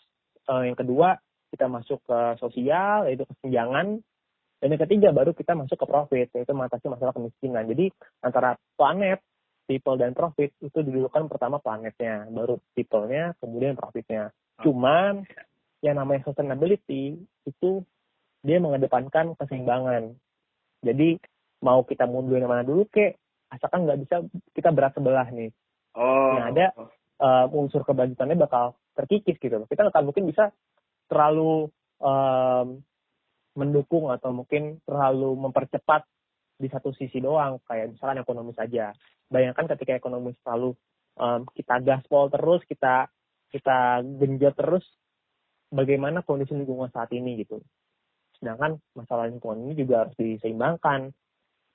uh, 0.50 0.64
yang 0.66 0.74
kedua 0.74 1.22
kita 1.50 1.66
masuk 1.66 2.00
ke 2.06 2.20
sosial 2.38 3.10
yaitu 3.10 3.26
kesenjangan 3.26 4.02
dan 4.60 4.76
yang 4.76 4.82
ketiga 4.84 5.10
baru 5.16 5.32
kita 5.32 5.56
masuk 5.56 5.80
ke 5.80 5.88
profit 5.88 6.28
yaitu 6.36 6.52
mengatasi 6.52 6.92
masalah 6.92 7.16
kemiskinan. 7.16 7.64
Jadi 7.64 7.96
antara 8.20 8.60
planet, 8.76 9.24
people 9.64 9.96
dan 9.96 10.12
profit 10.12 10.52
itu 10.60 10.80
didulukan 10.84 11.32
pertama 11.32 11.64
planetnya, 11.64 12.28
baru 12.28 12.60
people-nya, 12.76 13.40
kemudian 13.40 13.80
profitnya. 13.80 14.36
Cuman 14.60 15.24
yang 15.80 15.96
namanya 15.96 16.28
sustainability 16.28 17.16
itu 17.48 17.70
dia 18.44 18.60
mengedepankan 18.60 19.40
keseimbangan. 19.40 20.12
Jadi 20.84 21.16
mau 21.64 21.88
kita 21.88 22.04
mundur 22.04 22.44
mana 22.44 22.68
dulu 22.68 22.84
ke, 22.92 23.16
asalkan 23.52 23.88
nggak 23.88 24.00
bisa 24.04 24.16
kita 24.52 24.76
berat 24.76 24.92
sebelah 24.92 25.28
nih. 25.32 25.56
Oh. 25.96 26.36
Nah 26.36 26.52
ada 26.52 26.66
uh, 27.24 27.46
unsur 27.56 27.88
kebajikannya 27.88 28.36
bakal 28.36 28.76
terkikis 29.00 29.40
gitu. 29.40 29.56
Kita 29.72 29.88
nggak 29.88 30.04
mungkin 30.04 30.28
bisa 30.28 30.52
terlalu 31.10 31.68
um, 32.00 32.80
mendukung 33.58 34.14
atau 34.14 34.32
mungkin 34.32 34.80
terlalu 34.88 35.36
mempercepat 35.36 36.06
di 36.60 36.68
satu 36.72 36.94
sisi 36.96 37.20
doang 37.20 37.60
kayak 37.66 37.96
misalkan 37.96 38.22
ekonomi 38.22 38.56
saja. 38.56 38.96
Bayangkan 39.28 39.68
ketika 39.76 39.98
ekonomi 40.00 40.36
selalu 40.46 40.76
um, 41.20 41.44
kita 41.52 41.82
gaspol 41.84 42.32
terus, 42.32 42.62
kita 42.70 43.10
kita 43.50 44.06
genjot 44.06 44.56
terus, 44.56 44.86
bagaimana 45.74 46.22
kondisi 46.22 46.54
lingkungan 46.54 46.94
saat 46.94 47.10
ini 47.12 47.42
gitu. 47.42 47.60
Sedangkan 48.38 48.78
masalah 48.94 49.28
lingkungan 49.28 49.68
ini 49.68 49.74
juga 49.76 50.06
harus 50.06 50.16
diseimbangkan. 50.16 51.12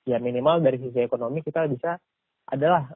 Ya 0.05 0.21
minimal 0.21 0.61
dari 0.61 0.77
sisi 0.79 1.01
ekonomi 1.01 1.41
kita 1.41 1.65
bisa 1.69 1.97
adalah 2.45 2.93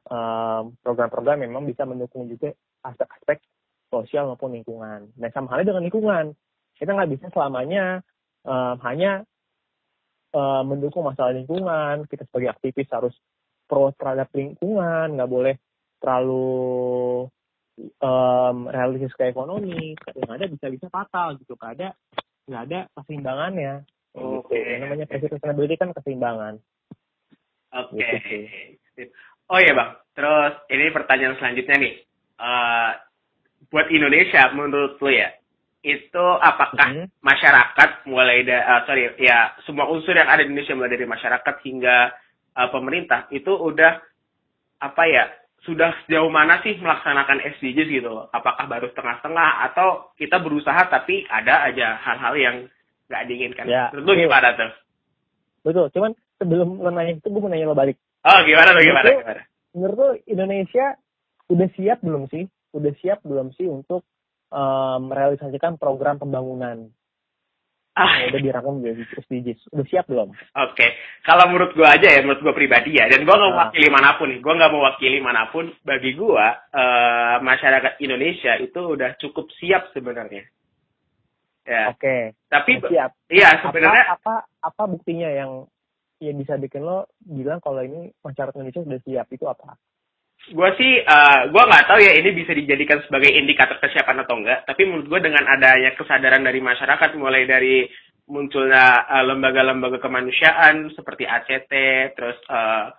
program-program 0.85 1.41
um, 1.41 1.43
memang 1.49 1.63
bisa 1.65 1.81
mendukung 1.81 2.29
juga 2.29 2.53
aspek-aspek 2.85 3.41
sosial 3.89 4.29
maupun 4.29 4.55
lingkungan. 4.55 5.09
Dan 5.17 5.29
sama 5.33 5.53
halnya 5.53 5.73
dengan 5.75 5.85
lingkungan. 5.85 6.25
Kita 6.77 6.95
nggak 6.95 7.11
bisa 7.11 7.25
selamanya 7.33 7.99
um, 8.47 8.79
hanya 8.87 9.27
um, 10.31 10.63
mendukung 10.69 11.03
masalah 11.03 11.35
lingkungan. 11.35 12.07
Kita 12.07 12.23
sebagai 12.29 12.55
aktivis 12.55 12.87
harus 12.93 13.13
pro 13.69 13.91
terhadap 13.93 14.31
lingkungan, 14.33 15.19
nggak 15.19 15.29
boleh 15.29 15.55
terlalu 15.99 17.27
um, 17.99 18.57
realistis 18.71 19.13
ke 19.17 19.27
ekonomi. 19.27 19.97
Yang 20.15 20.31
ada 20.31 20.45
bisa-bisa 20.47 20.87
fatal 20.87 21.35
gitu. 21.41 21.53
Ada 21.59 21.91
nggak 22.47 22.63
ada 22.71 22.79
keseimbangannya. 22.97 23.73
Oke. 24.17 24.49
Okay. 24.49 24.57
Gitu. 24.57 24.69
Yang 24.71 24.81
namanya 24.87 25.05
prinsip 25.05 25.29
sustainability 25.35 25.75
kan 25.77 25.89
keseimbangan. 25.93 26.53
Oke. 27.75 27.99
Okay. 27.99 28.41
Gitu. 28.95 29.11
Oh 29.49 29.57
iya 29.57 29.73
bang. 29.73 29.91
Terus 30.13 30.53
ini 30.69 30.85
pertanyaan 30.93 31.35
selanjutnya 31.41 31.75
nih. 31.81 31.93
Uh, 32.39 32.91
buat 33.69 33.87
Indonesia 33.93 34.49
menurut 34.53 34.97
lo 34.97 35.09
ya, 35.09 35.29
itu 35.85 36.25
apakah 36.43 36.89
mm 36.91 36.97
-hmm. 37.05 37.07
masyarakat 37.23 37.89
mulai 38.09 38.43
dari 38.43 38.59
uh, 38.59 38.81
sorry 38.83 39.03
ya 39.21 39.55
semua 39.63 39.87
unsur 39.87 40.11
yang 40.11 40.27
ada 40.27 40.43
di 40.43 40.51
Indonesia 40.51 40.75
mulai 40.75 40.91
dari 40.91 41.07
masyarakat 41.07 41.55
hingga 41.63 41.97
uh, 42.59 42.69
pemerintah 42.73 43.31
itu 43.31 43.53
udah 43.55 44.03
apa 44.79 45.03
ya 45.07 45.23
sudah 45.67 45.91
sejauh 46.03 46.31
mana 46.31 46.63
sih 46.63 46.75
melaksanakan 46.79 47.43
SDGs 47.59 47.89
gitu 47.91 48.09
loh? 48.11 48.31
Apakah 48.31 48.63
baru 48.67 48.87
setengah-setengah 48.91 49.49
atau 49.71 50.11
kita 50.15 50.39
berusaha 50.39 50.87
tapi 50.87 51.27
ada 51.27 51.67
aja 51.67 51.99
hal-hal 51.99 52.33
yang 52.39 52.55
nggak 53.11 53.23
diinginkan? 53.27 53.65
Ya, 53.67 53.91
Menurut 53.91 54.07
lu 54.07 54.13
gimana 54.23 54.55
tuh? 54.55 54.71
Betul, 55.67 55.85
cuman 55.91 56.11
sebelum 56.39 56.79
lo 56.79 56.89
nanya 56.95 57.19
itu 57.19 57.27
gue 57.27 57.41
mau 57.43 57.51
nanya 57.51 57.67
lo 57.67 57.75
balik. 57.75 57.99
Oh 58.23 58.39
gimana 58.47 58.71
tuh 58.71 58.83
gimana? 58.83 59.03
Menurut, 59.03 59.23
gimana? 59.23 59.41
menurut 59.75 59.97
lo 59.99 60.09
Indonesia 60.27 60.85
udah 61.51 61.67
siap 61.75 61.99
belum 61.99 62.23
sih? 62.31 62.47
Udah 62.75 62.93
siap 63.01 63.25
belum 63.25 63.53
sih 63.57 63.65
untuk 63.65 64.05
um, 64.53 65.09
merealisasikan 65.09 65.77
program 65.81 66.21
pembangunan 66.21 66.89
Ah. 67.99 68.31
udah 68.31 68.39
dirangkum 68.39 68.79
jadi 68.79 69.03
SDGs. 69.03 69.75
Udah 69.75 69.85
siap 69.91 70.05
belum? 70.07 70.31
Oke. 70.31 70.71
Okay. 70.71 70.89
Kalau 71.27 71.51
menurut 71.51 71.75
gua 71.75 71.99
aja 71.99 72.07
ya, 72.07 72.23
menurut 72.23 72.39
gua 72.39 72.55
pribadi 72.55 72.95
ya, 72.95 73.11
dan 73.11 73.27
gua 73.27 73.35
nggak 73.35 73.51
mewakili 73.51 73.87
nah. 73.91 73.95
mana 73.99 74.09
pun 74.15 74.27
nih. 74.31 74.39
Gua 74.39 74.53
nggak 74.55 74.73
mewakili 74.73 75.17
mana 75.19 75.43
pun. 75.51 75.65
Bagi 75.83 76.11
gua, 76.15 76.47
uh, 76.71 77.35
masyarakat 77.43 77.99
Indonesia 77.99 78.55
itu 78.55 78.79
udah 78.79 79.19
cukup 79.19 79.51
siap 79.59 79.91
sebenarnya. 79.91 80.47
Ya. 81.67 81.91
Oke. 81.91 81.99
Okay. 81.99 82.21
Tapi 82.47 82.71
siap. 82.87 83.11
Iya, 83.27 83.49
sebenarnya 83.67 84.03
apa, 84.15 84.47
apa 84.47 84.79
apa 84.79 84.83
buktinya 84.87 85.27
yang 85.27 85.67
yang 86.23 86.35
bisa 86.39 86.55
bikin 86.55 86.83
lo 86.87 87.07
bilang 87.19 87.59
kalau 87.59 87.83
ini 87.83 88.11
masyarakat 88.23 88.55
Indonesia 88.55 88.85
sudah 88.87 89.01
siap 89.03 89.27
itu 89.27 89.43
apa? 89.43 89.75
Gue 90.47 90.69
sih 90.79 91.03
uh, 91.03 91.51
gue 91.51 91.63
nggak 91.63 91.87
tahu 91.91 91.99
ya 91.99 92.15
ini 92.15 92.31
bisa 92.31 92.55
dijadikan 92.55 93.03
sebagai 93.03 93.29
indikator 93.35 93.75
kesiapan 93.83 94.23
atau 94.23 94.39
enggak 94.39 94.63
tapi 94.63 94.87
menurut 94.87 95.11
gue 95.11 95.19
dengan 95.29 95.45
adanya 95.45 95.91
kesadaran 95.99 96.41
dari 96.41 96.63
masyarakat 96.63 97.09
mulai 97.19 97.43
dari 97.43 97.85
munculnya 98.29 99.09
lembaga 99.25 99.65
lembaga-lembaga 99.65 99.97
kemanusiaan 99.99 100.93
seperti 100.93 101.25
ACT 101.25 101.73
terus 102.15 102.37
uh, 102.49 102.93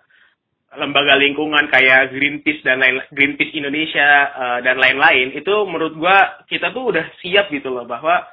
lembaga 0.79 1.19
lingkungan 1.19 1.67
kayak 1.67 2.15
Greenpeace 2.15 2.63
dan 2.63 2.79
lain 2.79 3.03
Greenpeace 3.11 3.55
Indonesia 3.55 4.31
uh, 4.31 4.59
dan 4.63 4.79
lain-lain 4.79 5.35
itu 5.35 5.51
menurut 5.67 5.95
gue 5.99 6.17
kita 6.47 6.71
tuh 6.71 6.95
udah 6.95 7.03
siap 7.19 7.51
gitu 7.51 7.67
loh 7.67 7.83
bahwa 7.83 8.23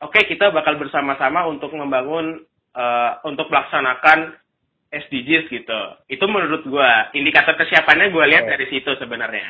oke 0.00 0.12
okay, 0.12 0.24
kita 0.24 0.48
bakal 0.48 0.80
bersama-sama 0.80 1.44
untuk 1.44 1.72
membangun 1.76 2.40
uh, 2.72 3.10
untuk 3.28 3.52
melaksanakan 3.52 4.36
SDGs 4.94 5.50
gitu. 5.50 5.80
Itu 6.06 6.24
menurut 6.30 6.62
gue 6.62 6.90
indikator 7.18 7.58
kesiapannya 7.58 8.14
gue 8.14 8.24
lihat 8.30 8.44
okay. 8.46 8.52
dari 8.56 8.66
situ 8.70 8.90
sebenarnya. 8.96 9.48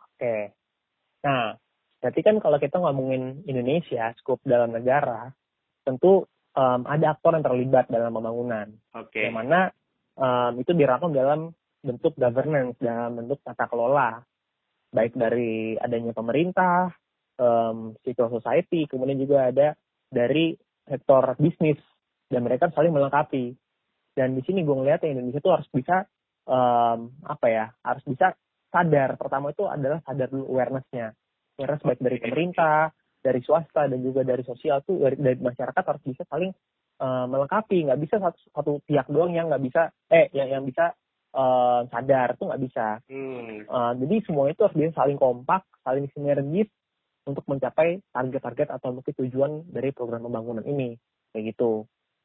Oke. 0.00 0.18
Okay. 0.18 0.42
Nah, 1.24 1.54
berarti 2.00 2.20
kan 2.24 2.36
kalau 2.40 2.58
kita 2.58 2.76
ngomongin 2.80 3.44
Indonesia, 3.44 4.10
skop 4.18 4.40
dalam 4.46 4.72
negara, 4.72 5.28
tentu 5.84 6.24
um, 6.56 6.80
ada 6.88 7.14
aktor 7.14 7.36
yang 7.36 7.44
terlibat 7.44 7.86
dalam 7.92 8.14
pembangunan. 8.16 8.72
Oke. 8.96 9.12
Okay. 9.12 9.24
Yang 9.28 9.36
mana 9.36 9.60
um, 10.16 10.52
itu 10.58 10.72
dirangkum 10.74 11.12
dalam 11.12 11.52
bentuk 11.84 12.16
governance, 12.18 12.74
dalam 12.82 13.22
bentuk 13.22 13.38
tata 13.44 13.70
kelola, 13.70 14.18
baik 14.90 15.14
dari 15.14 15.78
adanya 15.78 16.10
pemerintah, 16.16 16.90
um, 17.38 17.94
civil 18.02 18.32
society, 18.34 18.88
kemudian 18.90 19.20
juga 19.20 19.48
ada 19.52 19.68
dari 20.08 20.56
sektor 20.88 21.36
bisnis 21.36 21.78
dan 22.32 22.44
mereka 22.44 22.72
saling 22.72 22.92
melengkapi 22.92 23.56
dan 24.14 24.36
di 24.36 24.42
sini 24.44 24.64
gue 24.64 24.76
ngeliat 24.76 25.00
ya 25.04 25.10
Indonesia 25.12 25.40
tuh 25.40 25.52
harus 25.58 25.68
bisa 25.72 26.06
um, 26.48 27.12
apa 27.24 27.46
ya 27.48 27.64
harus 27.84 28.04
bisa 28.06 28.34
sadar 28.68 29.16
pertama 29.16 29.52
itu 29.52 29.64
adalah 29.64 30.00
sadar 30.04 30.28
dulu 30.28 30.44
awarenessnya 30.52 31.16
awareness 31.56 31.84
baik 31.84 32.00
dari 32.00 32.18
pemerintah 32.20 32.92
dari 33.18 33.40
swasta 33.42 33.90
dan 33.90 34.00
juga 34.00 34.22
dari 34.22 34.42
sosial 34.46 34.84
tuh 34.86 35.02
dari, 35.02 35.16
dari 35.18 35.38
masyarakat 35.40 35.84
harus 35.84 36.02
bisa 36.06 36.22
saling 36.30 36.52
uh, 37.02 37.26
melengkapi 37.26 37.88
nggak 37.88 38.00
bisa 38.00 38.16
satu, 38.22 38.38
satu 38.54 38.72
pihak 38.86 39.06
doang 39.10 39.34
yang 39.34 39.50
nggak 39.50 39.62
bisa 39.62 39.90
eh 40.10 40.30
yang 40.34 40.48
yang 40.48 40.62
bisa 40.64 40.94
uh, 41.34 41.84
sadar 41.90 42.38
tuh 42.38 42.50
nggak 42.50 42.62
bisa. 42.62 43.02
Hmm. 43.10 43.66
Uh, 43.66 43.92
jadi 44.04 44.16
semua 44.24 44.50
itu 44.50 44.60
harus 44.62 44.76
bisa 44.76 44.92
saling 44.94 45.18
kompak, 45.18 45.66
saling 45.82 46.06
sinergis 46.14 46.70
untuk 47.28 47.44
mencapai 47.44 48.00
target-target 48.08 48.68
atau 48.72 48.88
mungkin 48.96 49.12
tujuan 49.12 49.68
dari 49.68 49.92
program 49.92 50.24
pembangunan 50.24 50.64
ini 50.64 50.96
kayak 51.34 51.52
gitu. 51.54 51.84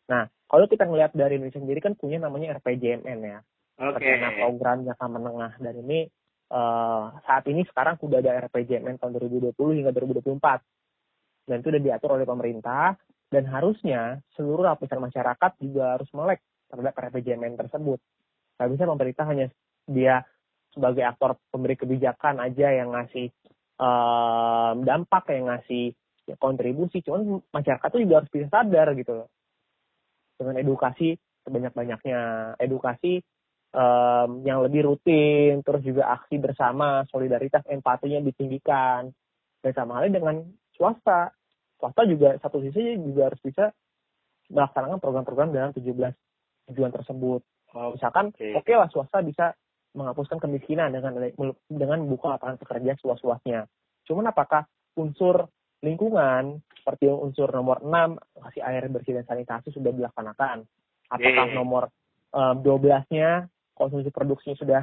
Nah, 0.10 0.28
kalau 0.48 0.66
kita 0.68 0.86
ngelihat 0.86 1.16
dari 1.16 1.40
Indonesia 1.40 1.62
sendiri 1.62 1.80
kan 1.80 1.96
punya 1.96 2.20
namanya 2.20 2.60
RPJMN 2.60 3.20
ya. 3.24 3.40
Oke. 3.82 4.06
Okay. 4.06 4.38
program 4.38 4.86
jangka 4.86 5.08
menengah 5.10 5.54
dan 5.58 5.74
ini 5.82 6.06
uh, 6.54 7.10
saat 7.26 7.44
ini 7.50 7.66
sekarang 7.66 7.98
sudah 7.98 8.22
ada 8.22 8.46
RPJMN 8.46 9.02
tahun 9.02 9.18
2020 9.18 9.58
hingga 9.82 9.92
2024 9.92 11.50
dan 11.50 11.56
itu 11.60 11.68
sudah 11.74 11.82
diatur 11.82 12.10
oleh 12.16 12.28
pemerintah 12.30 12.94
dan 13.34 13.44
harusnya 13.50 14.22
seluruh 14.38 14.70
lapisan 14.70 15.02
masyarakat 15.02 15.52
juga 15.58 15.98
harus 15.98 16.10
melek 16.14 16.46
terhadap 16.70 16.94
RPJMN 17.10 17.58
tersebut. 17.58 17.98
Gak 18.62 18.70
bisa 18.70 18.84
pemerintah 18.86 19.26
hanya 19.26 19.50
dia 19.90 20.22
sebagai 20.70 21.02
aktor 21.02 21.42
pemberi 21.50 21.74
kebijakan 21.74 22.38
aja 22.42 22.70
yang 22.70 22.94
ngasih 22.94 23.34
um, 23.82 24.86
dampak 24.86 25.34
yang 25.34 25.50
ngasih 25.50 25.98
ya, 26.30 26.36
kontribusi, 26.38 27.02
cuman 27.02 27.42
masyarakat 27.50 27.88
tuh 27.90 28.02
juga 28.02 28.22
harus 28.22 28.32
bisa 28.34 28.48
sadar 28.54 28.94
gitu 28.94 29.26
loh. 29.26 29.28
Dengan 30.38 30.56
edukasi 30.60 31.16
sebanyak-banyaknya, 31.44 32.20
edukasi 32.58 33.22
um, 33.76 34.42
yang 34.48 34.64
lebih 34.64 34.88
rutin, 34.88 35.62
terus 35.62 35.84
juga 35.84 36.14
aksi 36.14 36.40
bersama, 36.40 37.04
solidaritas, 37.10 37.66
empatinya 37.68 38.24
ditinggikan. 38.24 39.12
Dan 39.64 39.72
sama 39.76 40.00
halnya 40.00 40.20
dengan 40.20 40.44
swasta. 40.76 41.32
Swasta 41.80 42.04
juga 42.08 42.36
satu 42.40 42.64
sisi 42.64 42.96
juga 43.00 43.32
harus 43.32 43.42
bisa 43.44 43.72
melaksanakan 44.52 45.00
program-program 45.00 45.56
dalam 45.56 45.72
17 45.72 46.72
tujuan 46.72 46.92
tersebut. 46.92 47.42
Oh, 47.74 47.96
Misalkan, 47.96 48.32
oke 48.32 48.38
okay. 48.38 48.54
okay 48.54 48.76
lah 48.78 48.88
swasta 48.92 49.20
bisa 49.26 49.56
menghapuskan 49.94 50.42
kemiskinan 50.42 50.94
dengan 50.94 51.14
dengan 51.70 52.00
buka 52.10 52.38
lapangan 52.38 52.58
pekerja 52.58 52.98
seluas-luasnya. 53.02 53.70
Cuman 54.10 54.30
apakah 54.30 54.66
unsur 54.98 55.50
lingkungan 55.86 56.62
seperti 56.84 57.08
unsur 57.08 57.48
nomor 57.56 57.80
6 57.80 58.20
kasih 58.44 58.62
air 58.68 58.84
bersih 58.92 59.16
dan 59.16 59.24
sanitasi 59.24 59.72
sudah 59.72 59.96
dilaksanakan? 59.96 60.68
Apakah 61.08 61.48
yeah. 61.48 61.56
nomor 61.56 61.88
um, 62.36 62.60
12-nya 62.60 63.48
konsumsi 63.72 64.12
produksinya 64.12 64.60
sudah 64.60 64.82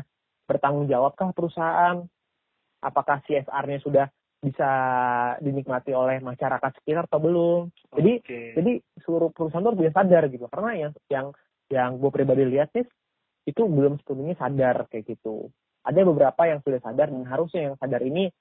bertanggung 0.48 0.88
jawabkah 0.88 1.36
perusahaan? 1.36 2.00
Apakah 2.80 3.20
CSR-nya 3.28 3.84
sudah 3.84 4.06
bisa 4.40 4.70
dinikmati 5.44 5.92
oleh 5.92 6.24
masyarakat 6.24 6.80
sekitar 6.80 7.04
atau 7.04 7.20
belum? 7.20 7.60
Jadi 7.92 8.12
okay. 8.24 8.56
jadi 8.56 8.72
seluruh 9.04 9.28
perusahaan 9.36 9.60
itu 9.60 9.76
harus 9.76 9.92
sadar 9.92 10.24
gitu. 10.32 10.48
Karena 10.48 10.70
yang 10.72 10.92
yang 11.12 11.26
yang 11.68 11.90
gue 12.00 12.10
pribadi 12.10 12.48
lihat 12.48 12.72
sih 12.72 12.88
itu 13.44 13.62
belum 13.68 14.00
sepenuhnya 14.00 14.40
sadar 14.40 14.88
kayak 14.88 15.04
gitu. 15.04 15.52
Ada 15.84 16.00
beberapa 16.08 16.48
yang 16.48 16.64
sudah 16.64 16.80
sadar 16.80 17.12
dan 17.12 17.28
harusnya 17.28 17.72
yang 17.72 17.76
sadar 17.76 18.00
ini 18.00 18.32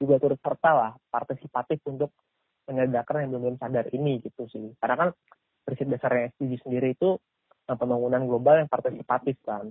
juga 0.00 0.16
turut 0.16 0.40
serta 0.40 0.70
lah 0.72 0.92
partisipatif 1.12 1.82
untuk 1.84 2.14
menyadarkan 2.68 3.24
yang 3.26 3.30
belum 3.36 3.42
belum 3.46 3.56
sadar 3.60 3.86
ini 3.94 4.20
gitu 4.24 4.48
sih. 4.50 4.74
Karena 4.80 4.96
kan 5.06 5.08
prinsip 5.64 5.86
dasarnya 5.88 6.34
SDG 6.34 6.64
sendiri 6.64 6.96
itu 6.96 7.16
eh, 7.68 7.76
pembangunan 7.76 8.24
global 8.26 8.60
yang 8.60 8.68
partisipatif 8.70 9.38
kan 9.46 9.70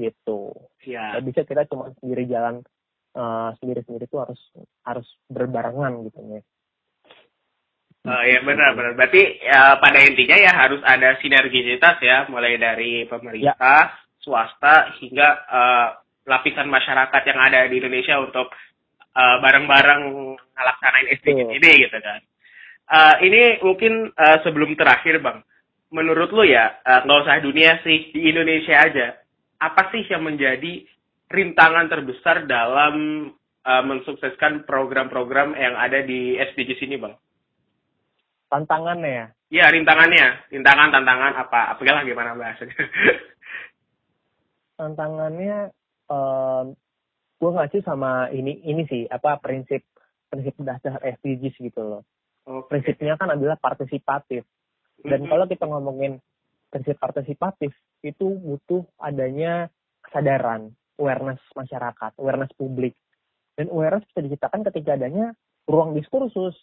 gitu. 0.00 0.54
Ya. 0.86 1.20
Gak 1.20 1.24
bisa 1.28 1.40
kita 1.44 1.62
cuma 1.68 1.92
sendiri 2.00 2.24
jalan 2.24 2.64
uh, 3.12 3.52
sendiri-sendiri 3.60 4.08
itu 4.08 4.16
harus 4.16 4.40
harus 4.88 5.06
berbarengan 5.28 6.08
gitu 6.08 6.18
ya. 6.24 6.40
Oh 8.08 8.22
ya 8.24 8.40
benar 8.40 8.72
benar. 8.72 8.96
Berarti 8.96 9.44
ya, 9.44 9.76
pada 9.76 10.00
intinya 10.00 10.36
ya 10.40 10.52
harus 10.56 10.80
ada 10.88 11.20
sinergisitas 11.20 12.00
ya, 12.00 12.24
mulai 12.32 12.56
dari 12.56 13.04
pemerintah, 13.04 13.52
ya. 13.60 13.92
swasta 14.24 14.96
hingga 14.96 15.28
uh, 15.52 15.88
lapisan 16.24 16.72
masyarakat 16.72 17.22
yang 17.28 17.36
ada 17.36 17.68
di 17.68 17.76
Indonesia 17.76 18.16
untuk 18.16 18.48
uh, 19.14 19.36
bareng-bareng 19.42 20.02
ngelaksanain 20.36 21.06
SDGs 21.20 21.50
ini 21.56 21.70
gitu 21.86 21.98
kan. 21.98 22.20
Uh, 22.90 23.14
ini 23.22 23.40
mungkin 23.62 24.10
uh, 24.18 24.42
sebelum 24.42 24.74
terakhir 24.74 25.22
bang, 25.22 25.38
menurut 25.94 26.34
lu 26.34 26.42
ya 26.42 26.74
nggak 26.82 27.18
uh, 27.18 27.22
usah 27.22 27.38
dunia 27.38 27.78
sih 27.86 28.10
di 28.10 28.30
Indonesia 28.30 28.74
aja 28.74 29.20
apa 29.60 29.92
sih 29.92 30.02
yang 30.08 30.24
menjadi 30.24 30.88
rintangan 31.30 31.86
terbesar 31.86 32.48
dalam 32.48 33.28
uh, 33.62 33.82
mensukseskan 33.84 34.64
program-program 34.64 35.54
yang 35.54 35.76
ada 35.76 36.02
di 36.02 36.34
SDGs 36.40 36.80
ini, 36.88 36.96
Bang? 36.98 37.14
Tantangannya 38.50 39.10
ya? 39.14 39.26
Iya, 39.50 39.64
rintangannya. 39.70 40.50
Rintangan, 40.50 40.90
tantangan 40.90 41.32
apa? 41.38 41.76
Apalah 41.76 42.02
gimana 42.02 42.34
bahasanya? 42.34 42.74
tantangannya, 44.80 45.70
um, 46.10 46.74
gue 47.40 47.50
sih 47.72 47.80
sama 47.80 48.28
ini 48.28 48.60
ini 48.68 48.84
sih, 48.84 49.08
apa 49.08 49.40
prinsip 49.40 49.80
prinsip 50.28 50.54
dasar 50.60 51.00
SDGs 51.00 51.56
gitu 51.56 51.80
loh. 51.80 52.02
Okay. 52.44 52.68
Prinsipnya 52.68 53.16
kan 53.16 53.32
adalah 53.32 53.56
partisipatif. 53.56 54.44
Dan 55.00 55.24
mm 55.24 55.26
-hmm. 55.26 55.30
kalau 55.32 55.44
kita 55.48 55.64
ngomongin 55.64 56.20
prinsip 56.68 57.00
partisipatif 57.00 57.72
itu 58.04 58.26
butuh 58.38 58.84
adanya 59.00 59.72
kesadaran, 60.04 60.76
awareness 61.00 61.40
masyarakat, 61.56 62.12
awareness 62.20 62.52
publik. 62.54 62.92
Dan 63.56 63.72
awareness 63.72 64.04
bisa 64.12 64.20
diciptakan 64.20 64.60
ketika 64.68 65.00
adanya 65.00 65.32
ruang 65.64 65.96
diskursus. 65.96 66.54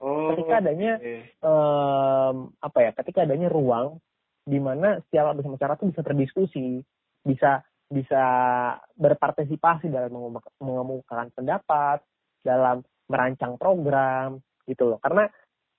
Oh, 0.00 0.32
ketika 0.32 0.64
adanya 0.64 0.96
okay. 0.96 1.32
um, 1.44 2.52
apa 2.60 2.78
ya? 2.84 2.90
Ketika 2.96 3.24
adanya 3.24 3.48
ruang 3.48 4.00
di 4.44 4.56
mana 4.56 5.00
setiap 5.08 5.32
lapisan 5.32 5.56
masyarakat 5.56 5.80
itu 5.80 5.90
bisa 5.92 6.02
berdiskusi, 6.04 6.68
bisa 7.24 7.60
bisa 7.90 8.24
berpartisipasi 8.94 9.90
dalam 9.90 10.14
mengemukakan 10.62 11.34
pendapat, 11.34 11.98
dalam 12.40 12.86
merancang 13.10 13.58
program 13.58 14.38
gitu 14.64 14.94
loh. 14.94 14.98
Karena 15.02 15.26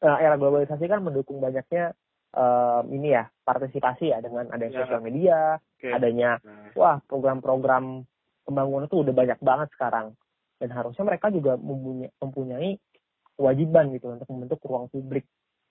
uh, 0.03 0.17
era 0.19 0.35
globalisasi 0.35 0.85
kan 0.91 0.99
mendukung 1.07 1.39
banyaknya 1.39 1.95
um, 2.35 2.83
ini 2.91 3.15
ya 3.15 3.31
partisipasi 3.47 4.11
ya 4.11 4.19
dengan 4.19 4.51
adanya 4.51 4.75
ya. 4.75 4.79
sosial 4.83 5.01
media, 5.01 5.39
okay. 5.79 5.95
adanya 5.95 6.37
nah. 6.43 6.75
wah 6.75 6.97
program-program 7.07 8.03
pembangunan 8.43 8.91
itu 8.91 8.97
udah 8.99 9.13
banyak 9.15 9.39
banget 9.39 9.69
sekarang 9.79 10.11
dan 10.59 10.69
harusnya 10.75 11.03
mereka 11.07 11.31
juga 11.31 11.55
mempunyai, 11.55 12.11
mempunyai 12.19 12.71
kewajiban 13.39 13.89
gitu 13.95 14.11
untuk 14.11 14.29
membentuk 14.29 14.59
ruang 14.67 14.91
publik 14.91 15.25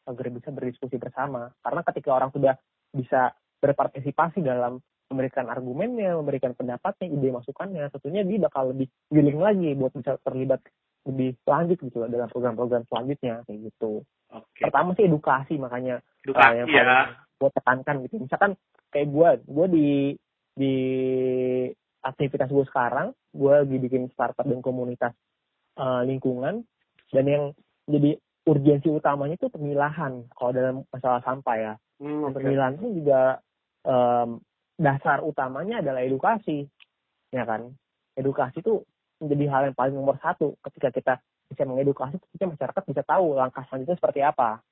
agar 0.08 0.26
bisa 0.32 0.48
berdiskusi 0.50 0.96
bersama 0.96 1.52
karena 1.60 1.80
ketika 1.86 2.10
orang 2.16 2.32
sudah 2.32 2.56
bisa 2.90 3.30
berpartisipasi 3.60 4.40
dalam 4.40 4.80
memberikan 5.10 5.50
argumennya, 5.50 6.14
memberikan 6.14 6.54
pendapatnya, 6.54 7.10
ide 7.10 7.28
masukannya, 7.34 7.90
tentunya 7.90 8.22
dia 8.22 8.38
bakal 8.46 8.70
lebih 8.70 8.86
willing 9.10 9.42
lagi 9.42 9.74
buat 9.74 9.90
bisa 9.92 10.16
terlibat 10.22 10.62
lebih 11.08 11.34
lanjut 11.48 11.78
gitu 11.80 11.96
loh 11.98 12.08
dalam 12.08 12.28
program-program 12.30 12.86
selanjutnya 12.86 13.42
kayak 13.48 13.72
gitu. 13.72 14.06
Okay. 14.30 14.62
Pertama 14.68 14.94
sih 14.94 15.10
edukasi 15.10 15.58
makanya 15.58 15.98
edukasi 16.22 16.54
uh, 16.54 16.58
yang 16.62 16.68
ya. 16.70 17.16
gue 17.40 17.50
tekankan 17.56 17.96
gitu. 18.06 18.14
Misalkan 18.22 18.52
kayak 18.94 19.08
gue, 19.10 19.28
gue 19.48 19.66
di 19.74 19.88
di 20.54 20.74
aktivitas 22.04 22.52
gue 22.52 22.64
sekarang, 22.68 23.16
gue 23.34 23.54
lagi 23.64 23.76
bikin 23.80 24.12
startup 24.12 24.46
dan 24.46 24.60
komunitas 24.62 25.16
uh, 25.80 26.06
lingkungan 26.06 26.62
dan 27.10 27.24
yang 27.26 27.44
jadi 27.90 28.14
urgensi 28.46 28.88
utamanya 28.88 29.36
itu 29.36 29.50
pemilahan 29.50 30.28
kalau 30.36 30.52
dalam 30.54 30.76
masalah 30.94 31.20
sampah 31.26 31.56
ya. 31.56 31.74
Hmm, 32.00 32.28
okay. 32.28 32.44
Pemilahan 32.44 32.76
itu 32.80 32.88
juga 33.02 33.40
um, 33.84 34.40
dasar 34.80 35.20
utamanya 35.20 35.84
adalah 35.84 36.00
edukasi, 36.00 36.64
ya 37.28 37.44
kan? 37.44 37.68
Edukasi 38.16 38.64
itu 38.64 38.80
menjadi 39.20 39.44
hal 39.52 39.62
yang 39.70 39.76
paling 39.76 39.94
nomor 39.94 40.16
satu 40.24 40.56
ketika 40.64 40.88
kita 40.88 41.14
bisa 41.50 41.62
mengedukasi 41.66 42.16
ketika 42.16 42.46
masyarakat 42.46 42.82
bisa 42.88 43.02
tahu 43.04 43.34
langkah 43.36 43.66
selanjutnya 43.68 43.98
seperti 43.98 44.22
apa 44.22 44.62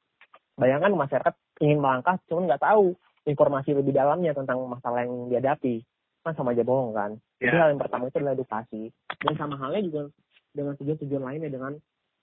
bayangkan 0.55 0.95
masyarakat 0.95 1.35
ingin 1.59 1.83
melangkah 1.83 2.17
cuma 2.31 2.47
nggak 2.47 2.63
tahu 2.63 2.95
informasi 3.27 3.75
lebih 3.75 3.93
dalamnya 3.93 4.33
tentang 4.33 4.63
masalah 4.65 5.03
yang 5.03 5.27
dihadapi 5.27 5.83
kan 6.23 6.33
sama 6.39 6.55
aja 6.55 6.63
bohong 6.63 6.95
kan 6.95 7.11
yeah. 7.43 7.51
jadi 7.51 7.57
hal 7.59 7.69
yang 7.75 7.83
pertama 7.83 8.03
itu 8.07 8.17
adalah 8.23 8.35
edukasi 8.39 8.83
dan 9.27 9.35
sama 9.35 9.55
halnya 9.59 9.81
juga 9.85 10.01
dengan 10.55 10.75
tujuan-tujuan 10.79 11.23
lainnya 11.27 11.51
dengan 11.51 11.73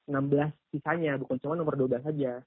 16 0.08 0.72
sisanya 0.72 1.20
bukan 1.20 1.38
cuma 1.44 1.54
nomor 1.60 1.76
12 1.76 2.00
saja 2.02 2.40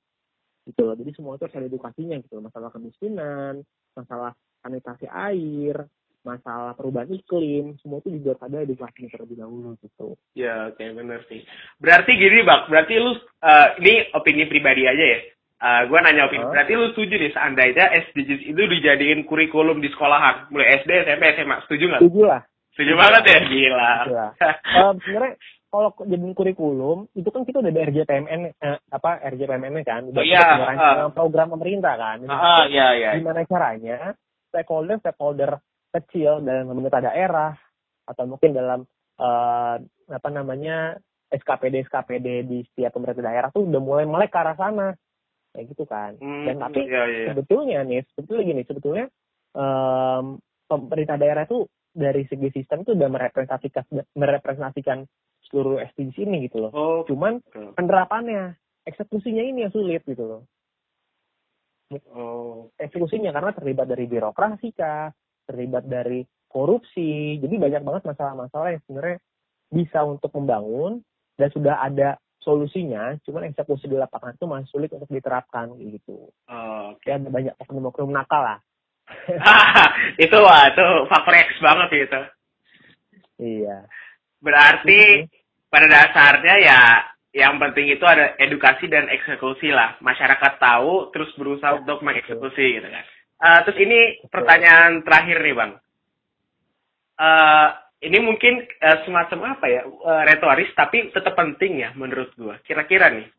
gitu 0.64 0.80
loh 0.84 0.96
jadi 0.96 1.10
semua 1.12 1.36
itu 1.36 1.44
harus 1.44 1.56
ada 1.56 1.68
edukasinya 1.68 2.16
gitu 2.24 2.40
loh. 2.40 2.48
masalah 2.48 2.72
kemiskinan 2.72 3.64
masalah 3.92 4.32
sanitasi 4.62 5.06
air 5.08 5.86
masalah 6.26 6.76
perubahan 6.76 7.08
iklim 7.08 7.78
semua 7.80 8.02
itu 8.04 8.20
juga 8.20 8.36
ada 8.42 8.60
edukasi 8.60 9.08
terlebih 9.08 9.40
dahulu 9.40 9.78
gitu. 9.80 10.18
Ya 10.36 10.68
oke 10.68 10.76
okay, 10.76 10.92
benar 10.92 11.20
sih. 11.30 11.40
Berarti 11.80 12.10
gini 12.18 12.44
bang, 12.44 12.62
berarti 12.68 12.94
lu 13.00 13.12
uh, 13.16 13.68
ini 13.80 14.12
opini 14.12 14.44
pribadi 14.44 14.84
aja 14.84 15.04
ya. 15.16 15.20
Uh, 15.58 15.90
gue 15.90 15.98
nanya 15.98 16.30
opini, 16.30 16.46
huh? 16.46 16.54
berarti 16.54 16.72
lu 16.78 16.86
setuju 16.94 17.14
nih 17.18 17.32
seandainya 17.34 17.84
SDGs 18.06 18.42
itu 18.46 18.62
dijadiin 18.62 19.26
kurikulum 19.26 19.82
di 19.82 19.90
sekolahan 19.90 20.46
mulai 20.54 20.86
SD, 20.86 20.90
SMP, 21.02 21.34
SMA, 21.34 21.56
setuju 21.66 21.84
nggak? 21.90 22.02
Setuju 22.06 22.22
lah. 22.30 22.42
Setuju 22.78 22.92
banget 22.94 23.22
ya, 23.26 23.38
gila. 23.42 23.92
um, 24.78 24.94
sebenarnya 25.02 25.34
kalau 25.66 25.90
jadiin 26.06 26.34
kurikulum 26.38 27.10
itu 27.18 27.26
kan 27.34 27.42
kita 27.42 27.58
udah 27.58 27.74
ada 27.74 27.82
RJPMN 27.90 28.40
eh, 28.54 28.78
apa 28.86 29.10
RJPMN 29.34 29.74
kan 29.82 30.06
udah 30.06 30.22
oh, 30.22 30.26
iya, 30.26 30.46
uh, 30.78 31.10
program 31.10 31.50
pemerintah 31.50 31.98
kan. 31.98 32.22
Uh, 32.22 32.30
uh, 32.30 32.62
iya, 32.70 32.94
iya. 32.94 33.10
Gimana 33.18 33.42
caranya 33.42 34.14
stakeholder 34.48 34.98
stakeholder 35.00 35.60
kecil 35.92 36.44
dalam 36.44 36.68
pemerintah 36.68 37.00
daerah 37.00 37.52
atau 38.08 38.24
mungkin 38.24 38.56
dalam 38.56 38.80
uh, 39.20 39.76
apa 40.08 40.28
namanya 40.32 40.96
SKPD 41.28 41.88
SKPD 41.88 42.26
di 42.48 42.58
setiap 42.72 42.96
pemerintah 42.96 43.24
daerah 43.24 43.48
tuh 43.52 43.68
udah 43.68 43.80
mulai 43.80 44.04
melek 44.08 44.32
ke 44.32 44.38
arah 44.40 44.56
sana. 44.56 44.88
Kayak 45.52 45.64
gitu 45.72 45.84
kan. 45.88 46.16
Hmm, 46.20 46.44
dan 46.44 46.56
tapi 46.60 46.84
iya, 46.84 47.04
iya. 47.08 47.26
sebetulnya 47.32 47.80
nih 47.84 48.04
sebetulnya 48.16 48.44
gini 48.44 48.62
sebetulnya 48.68 49.06
em, 49.56 50.40
pemerintah 50.68 51.16
daerah 51.16 51.44
tuh 51.48 51.68
dari 51.92 52.24
segi 52.28 52.52
sistem 52.52 52.84
tuh 52.84 52.96
udah 52.96 53.08
merepresentasikan 53.08 53.84
merepresentasikan 54.12 55.08
seluruh 55.48 55.80
SDGs 55.92 56.28
ini 56.28 56.48
gitu 56.48 56.68
loh. 56.68 56.72
Oh, 56.76 57.00
cuman 57.08 57.40
penerapannya 57.76 58.56
eksekusinya 58.84 59.40
ini 59.44 59.64
yang 59.68 59.72
sulit 59.72 60.04
gitu 60.04 60.24
loh 60.24 60.42
oh, 62.12 62.68
eksekusinya 62.76 63.32
karena 63.32 63.50
terlibat 63.56 63.86
dari 63.88 64.04
birokrasi 64.04 64.68
kah 64.76 65.08
terlibat 65.48 65.88
dari 65.88 66.24
korupsi. 66.48 67.40
Jadi 67.40 67.54
banyak 67.56 67.82
banget 67.84 68.02
masalah-masalah 68.04 68.76
yang 68.76 68.82
sebenarnya 68.84 69.18
bisa 69.68 70.00
untuk 70.04 70.32
membangun 70.36 71.04
dan 71.36 71.48
sudah 71.52 71.80
ada 71.84 72.16
solusinya 72.40 73.12
cuman 73.28 73.52
eksekusi 73.52 73.90
di 73.90 73.96
lapangan 74.00 74.32
itu 74.32 74.46
masih 74.48 74.68
sulit 74.72 74.90
untuk 74.96 75.10
diterapkan 75.12 75.76
gitu. 75.76 76.32
Oh, 76.48 76.96
oke. 76.96 77.04
ya 77.04 77.20
ada 77.20 77.28
banyak 77.28 77.54
oknum-oknum 77.60 78.12
nakal 78.14 78.40
lah. 78.40 78.58
Itu 80.24 80.36
wah, 80.36 80.68
itu 80.68 80.84
faktor 81.08 81.32
X 81.32 81.56
banget 81.64 81.88
gitu. 81.96 82.20
iya. 83.40 83.88
Berarti 84.36 85.24
pada 85.72 85.88
dasarnya 85.88 86.54
ya 86.60 86.80
yang 87.38 87.62
penting 87.62 87.86
itu 87.94 88.02
ada 88.02 88.34
edukasi 88.42 88.90
dan 88.90 89.06
eksekusi 89.06 89.70
lah. 89.70 89.94
Masyarakat 90.02 90.58
tahu 90.58 91.14
terus 91.14 91.30
berusaha 91.38 91.78
untuk 91.78 92.02
betul. 92.02 92.06
mengeksekusi 92.10 92.64
gitu 92.82 92.88
kan. 92.90 93.04
Eh, 93.38 93.60
terus 93.62 93.78
ini 93.78 93.98
pertanyaan 94.26 95.06
terakhir 95.06 95.38
nih 95.38 95.54
bang. 95.54 95.72
Eh, 97.18 97.68
ini 98.10 98.18
mungkin 98.18 98.66
eh, 98.66 98.98
semacam 99.06 99.54
apa 99.54 99.66
ya 99.70 99.82
eh, 99.86 100.22
retoris 100.26 100.74
tapi 100.74 101.14
tetap 101.14 101.38
penting 101.38 101.78
ya 101.86 101.94
menurut 101.94 102.34
gua. 102.34 102.58
Kira-kira 102.66 103.14
nih 103.14 103.30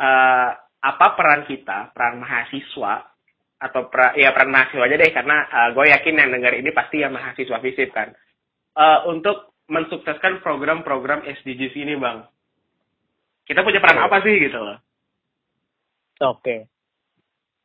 eh, 0.00 0.50
apa 0.80 1.06
peran 1.12 1.44
kita, 1.44 1.92
peran 1.92 2.24
mahasiswa 2.24 3.12
atau 3.56 3.92
pra, 3.92 4.16
ya 4.16 4.32
peran 4.32 4.52
mahasiswa 4.52 4.84
aja 4.84 5.00
deh 5.00 5.12
karena 5.16 5.36
gue 5.72 5.88
yakin 5.88 6.20
yang 6.20 6.28
dengar 6.28 6.52
ini 6.60 6.76
pasti 6.76 7.00
yang 7.00 7.16
mahasiswa 7.16 7.56
visip 7.64 7.88
kan 7.88 8.12
Eh, 8.76 9.00
untuk 9.08 9.56
mensukseskan 9.72 10.44
program-program 10.44 11.24
SDGs 11.24 11.74
ini 11.80 11.96
bang 11.96 12.28
kita 13.46 13.62
punya 13.62 13.78
peran 13.78 14.02
Betul. 14.02 14.06
apa 14.10 14.16
sih 14.26 14.34
gitu 14.42 14.58
loh. 14.58 14.78
Oke. 16.34 16.56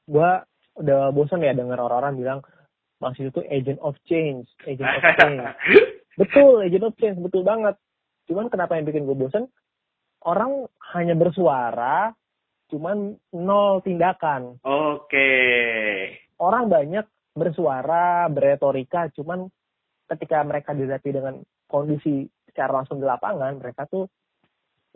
Gua 0.05 0.45
udah 0.77 1.11
bosan 1.11 1.43
ya 1.43 1.51
dengar 1.51 1.81
orang-orang 1.81 2.15
bilang 2.15 2.39
masih 3.01 3.33
itu 3.33 3.41
agent 3.49 3.81
of 3.81 3.97
change 4.05 4.47
agent 4.69 4.87
of 4.87 5.03
change. 5.17 5.41
Betul 6.21 6.61
agent 6.63 6.85
of 6.85 6.95
change 7.01 7.17
betul 7.17 7.41
banget. 7.41 7.75
Cuman 8.29 8.47
kenapa 8.47 8.77
yang 8.77 8.85
bikin 8.85 9.09
gue 9.09 9.17
bosen? 9.17 9.49
Orang 10.21 10.69
hanya 10.93 11.17
bersuara 11.17 12.13
cuman 12.69 13.17
nol 13.33 13.81
tindakan. 13.81 14.61
Oke. 14.61 15.33
Orang 16.37 16.69
banyak 16.69 17.03
bersuara 17.33 18.27
beretorika 18.29 19.09
cuman 19.17 19.49
ketika 20.11 20.43
mereka 20.43 20.75
dihadapi 20.75 21.09
dengan 21.09 21.39
kondisi 21.71 22.27
secara 22.51 22.83
langsung 22.83 22.99
di 22.99 23.07
lapangan 23.07 23.55
mereka 23.55 23.87
tuh 23.87 24.11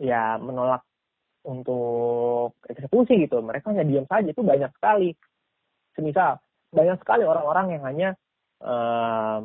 ya 0.00 0.36
menolak 0.40 0.84
untuk 1.46 2.58
eksekusi 2.66 3.22
gitu. 3.24 3.38
Mereka 3.40 3.70
hanya 3.72 3.86
diam 3.86 4.04
saja 4.10 4.28
itu 4.28 4.42
banyak 4.42 4.70
sekali. 4.76 5.14
Semisal 5.94 6.42
banyak 6.74 6.98
sekali 7.00 7.22
orang-orang 7.24 7.78
yang 7.78 7.82
hanya 7.86 8.08
em, 8.60 9.40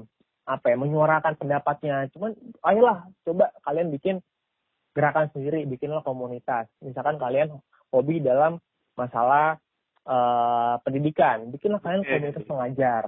apa 0.49 0.65
ya 0.67 0.75
menyuarakan 0.75 1.37
pendapatnya. 1.37 2.09
Cuman 2.11 2.33
ayolah 2.65 3.07
coba 3.23 3.53
kalian 3.63 3.93
bikin 3.93 4.15
gerakan 4.91 5.31
sendiri 5.31 5.63
bikinlah 5.69 6.03
komunitas. 6.03 6.67
Misalkan 6.83 7.21
kalian 7.21 7.55
hobi 7.93 8.19
dalam 8.19 8.59
masalah 8.97 9.55
eh, 10.03 10.75
pendidikan 10.83 11.47
bikinlah 11.53 11.79
kalian 11.79 12.03
Oke. 12.03 12.11
komunitas 12.11 12.43
pengajar. 12.49 13.03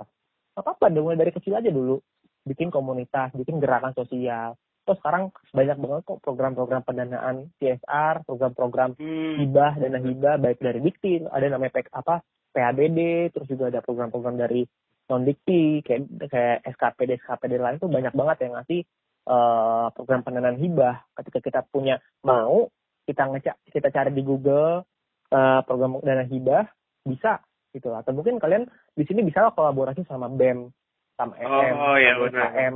Apa 0.53 0.77
apa 0.77 0.86
mulai 0.93 1.19
dari 1.19 1.34
kecil 1.34 1.58
aja 1.58 1.67
dulu. 1.73 1.99
Bikin 2.45 2.69
komunitas 2.69 3.34
bikin 3.36 3.58
gerakan 3.58 3.91
sosial 3.97 4.56
terus 4.83 4.99
sekarang 4.99 5.31
banyak 5.51 5.77
banget 5.79 6.01
kok 6.03 6.19
program-program 6.19 6.83
pendanaan 6.83 7.47
CSR 7.57 8.27
program-program 8.27 8.95
Hmm, 8.99 9.39
hibah 9.39 9.79
dana 9.79 9.99
hibah 9.99 10.35
baik 10.37 10.59
dari 10.59 10.79
Dikti 10.79 11.23
ada 11.27 11.47
namanya 11.47 11.79
PK, 11.79 11.87
apa 11.95 12.19
PHBD 12.51 12.99
terus 13.31 13.47
juga 13.47 13.71
ada 13.71 13.79
program-program 13.79 14.35
dari 14.37 14.67
non 15.07 15.23
Dikti 15.23 15.81
kayak 15.83 16.01
kayak 16.27 16.57
SKPD 16.75 17.23
SKPD 17.23 17.59
lain 17.59 17.79
tuh 17.79 17.87
banyak 17.91 18.13
banget 18.13 18.37
yang 18.47 18.53
ngasih 18.59 18.81
eh, 19.27 19.85
program 19.95 20.21
pendanaan 20.23 20.59
hibah. 20.59 21.01
Ketika 21.15 21.39
kita 21.39 21.59
punya 21.67 21.97
mau 22.23 22.67
kita 23.03 23.27
ngecek 23.27 23.55
kita 23.71 23.89
cari 23.91 24.11
di 24.15 24.23
Google 24.23 24.83
eh, 25.31 25.59
program 25.67 25.99
dana 26.03 26.23
hibah 26.23 26.67
bisa 27.03 27.39
gitu 27.73 27.89
atau 27.91 28.13
mungkin 28.13 28.37
kalian 28.37 28.69
di 28.93 29.03
sini 29.03 29.25
bisa 29.25 29.49
kolaborasi 29.51 30.05
sama 30.05 30.29
BEM 30.29 30.69
sama 31.17 31.33
SM 31.41 31.73
Oh, 31.73 31.97
iya, 31.97 32.13
sama 32.13 32.23
benar. 32.29 32.47
UKM 32.53 32.73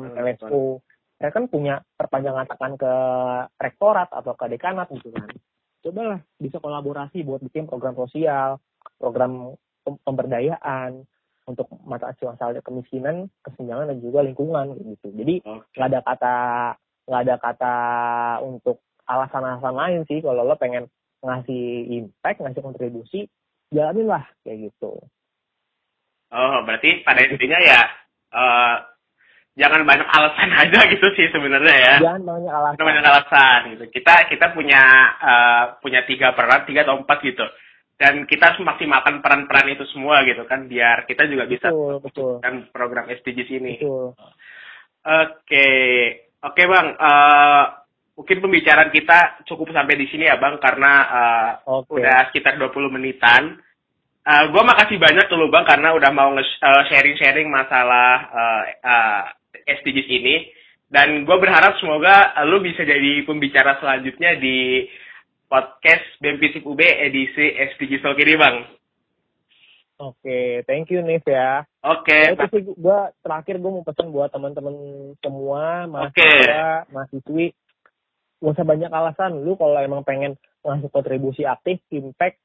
Mereka 1.17 1.33
kan 1.33 1.45
punya 1.49 1.75
perpanjangan 1.97 2.45
tangan 2.45 2.73
ke 2.77 2.93
rektorat 3.57 4.09
atau 4.13 4.37
ke 4.37 4.45
dekanat 4.53 4.87
gitu 4.93 5.09
kan. 5.09 5.25
Cobalah 5.81 6.19
bisa 6.37 6.57
kolaborasi 6.61 7.25
buat 7.25 7.41
bikin 7.41 7.65
program 7.65 7.97
sosial 7.97 8.61
program 9.01 9.57
pem- 9.81 10.01
pemberdayaan 10.05 11.05
untuk 11.47 11.71
mengatasi 11.87 12.27
masalah 12.27 12.59
kemiskinan 12.61 13.31
kesenjangan 13.41 13.87
dan 13.89 13.97
juga 14.03 14.19
lingkungan 14.21 14.75
gitu. 14.77 15.07
Jadi 15.15 15.41
nggak 15.73 15.89
ada 15.89 15.99
kata 16.03 16.35
nggak 17.07 17.21
ada 17.23 17.35
kata 17.39 17.75
untuk 18.43 18.83
alasan-alasan 19.07 19.75
lain 19.75 20.01
sih 20.11 20.19
kalau 20.19 20.43
lo 20.43 20.59
pengen 20.59 20.91
ngasih 21.23 21.87
impact 22.03 22.43
ngasih 22.43 22.61
kontribusi 22.61 23.19
jalanin 23.71 24.11
lah 24.11 24.27
kayak 24.43 24.69
gitu. 24.69 24.99
Oh 26.27 26.57
berarti 26.67 27.07
pada 27.07 27.23
intinya 27.23 27.59
ya 27.63 27.81
eh, 28.35 28.75
jangan 29.57 29.81
banyak 29.83 30.05
alasan 30.07 30.51
aja 30.63 30.79
gitu 30.87 31.07
sih 31.17 31.27
sebenarnya 31.33 31.75
ya. 31.75 31.95
Jangan 31.99 32.23
banyak 32.23 32.53
alasan. 32.53 32.73
Kita 32.77 32.85
banyak 32.85 33.03
alasan 33.03 33.59
gitu. 33.73 33.83
Kita 33.89 34.13
kita 34.29 34.45
punya 34.53 34.81
eh, 35.17 35.63
punya 35.81 36.01
tiga 36.05 36.31
peran 36.37 36.63
tiga 36.69 36.85
atau 36.85 37.01
empat 37.01 37.19
gitu. 37.25 37.43
Dan 37.97 38.29
kita 38.29 38.53
harus 38.53 38.61
memaksimalkan 38.61 39.25
peran-peran 39.25 39.73
itu 39.73 39.81
semua 39.89 40.21
gitu 40.21 40.45
kan 40.45 40.69
biar 40.69 41.09
kita 41.09 41.25
juga 41.25 41.49
bisa 41.49 41.73
betul 41.73 41.97
betul. 41.97 42.33
dan 42.45 42.69
program 42.69 43.09
SDGs 43.09 43.49
ini. 43.57 43.81
Betul. 43.81 44.13
Oke, 45.07 45.69
oke 46.45 46.61
bang. 46.61 46.87
Eh, 46.93 47.65
mungkin 48.13 48.37
pembicaraan 48.37 48.93
kita 48.93 49.41
cukup 49.49 49.73
sampai 49.73 49.97
di 49.97 50.05
sini 50.13 50.29
ya 50.29 50.37
bang, 50.37 50.61
karena 50.61 50.93
eh, 51.09 51.51
oke. 51.65 51.97
udah 51.97 52.29
sekitar 52.29 52.61
20 52.61 52.93
menitan. 52.93 53.57
Eh 54.27 54.43
gue 54.51 54.59
makasih 54.61 54.99
banyak 54.99 55.25
dulu 55.31 55.49
bang, 55.49 55.65
karena 55.65 55.95
udah 55.97 56.11
mau 56.13 56.29
nge- 56.37 56.59
sharing-sharing 56.93 57.49
masalah 57.49 58.29
eh, 58.29 58.63
eh, 58.83 59.23
SDGs 59.67 60.09
ini. 60.09 60.35
Dan 60.87 61.27
gue 61.27 61.37
berharap 61.37 61.75
semoga 61.83 62.31
lu 62.47 62.63
bisa 62.63 62.87
jadi 62.87 63.27
pembicara 63.27 63.75
selanjutnya 63.83 64.39
di 64.39 64.87
podcast 65.47 66.07
BEM 66.23 66.39
UB 66.63 66.79
edisi 66.79 67.55
SDGs 67.75 68.03
Talk 68.03 68.19
ini 68.19 68.35
bang. 68.39 68.57
Oke, 69.97 70.61
thank 70.69 70.93
you 70.93 71.01
Nif 71.01 71.25
ya. 71.25 71.65
Oke, 71.81 72.13
Ya, 72.13 72.37
itu 72.37 72.45
sih 72.53 72.63
gua 72.77 73.09
terakhir 73.25 73.57
gue 73.57 73.71
mau 73.73 73.81
pesan 73.81 74.13
buat 74.13 74.29
teman-teman 74.29 74.75
semua 75.25 75.89
mahasiswa, 75.89 76.85
mahasiswi, 76.93 77.49
gak 78.37 78.53
usah 78.53 78.65
banyak 78.67 78.93
alasan. 78.93 79.41
Lu 79.41 79.57
kalau 79.57 79.81
emang 79.81 80.05
pengen 80.05 80.37
ngasih 80.61 80.93
kontribusi 80.93 81.49
aktif, 81.49 81.81
impact, 81.89 82.37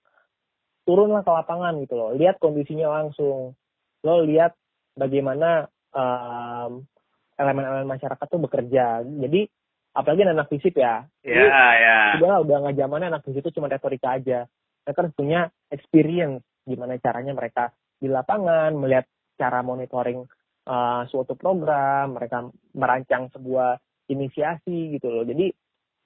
turunlah 0.88 1.20
ke 1.20 1.28
lapangan 1.28 1.76
gitu 1.84 1.92
loh. 1.92 2.16
Lihat 2.16 2.40
kondisinya 2.40 2.88
langsung. 2.88 3.52
Lo 4.00 4.24
lihat 4.24 4.56
bagaimana 4.96 5.68
em, 5.92 6.88
elemen-elemen 7.36 7.88
masyarakat 7.88 8.26
tuh 8.26 8.40
bekerja. 8.40 9.00
Jadi 9.04 9.48
apalagi 9.92 10.22
anak 10.24 10.48
fisip 10.48 10.74
ya. 10.76 11.04
ya 11.24 11.36
Lu 11.36 11.46
ya. 11.48 11.98
udah 12.20 12.34
udah 12.44 12.56
nggak 12.66 12.76
zamannya 12.80 13.08
anak 13.12 13.24
fisip 13.28 13.44
itu 13.44 13.60
cuma 13.60 13.68
retorika 13.68 14.16
aja. 14.16 14.48
Mereka 14.82 14.98
harus 14.98 15.14
punya 15.14 15.40
experience 15.70 16.42
gimana 16.66 16.98
caranya 16.98 17.32
mereka 17.34 17.74
di 17.98 18.10
lapangan 18.10 18.74
melihat 18.74 19.06
cara 19.38 19.62
monitoring 19.62 20.26
uh, 20.66 21.02
suatu 21.06 21.34
program, 21.38 22.18
mereka 22.18 22.50
merancang 22.74 23.30
sebuah 23.30 23.78
inisiasi 24.10 24.98
gitu 24.98 25.08
loh. 25.10 25.24
Jadi 25.26 25.50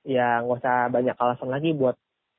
ya 0.06 0.44
nggak 0.44 0.60
usah 0.62 0.76
banyak 0.92 1.16
alasan 1.18 1.50
lagi 1.50 1.74
buat 1.74 1.96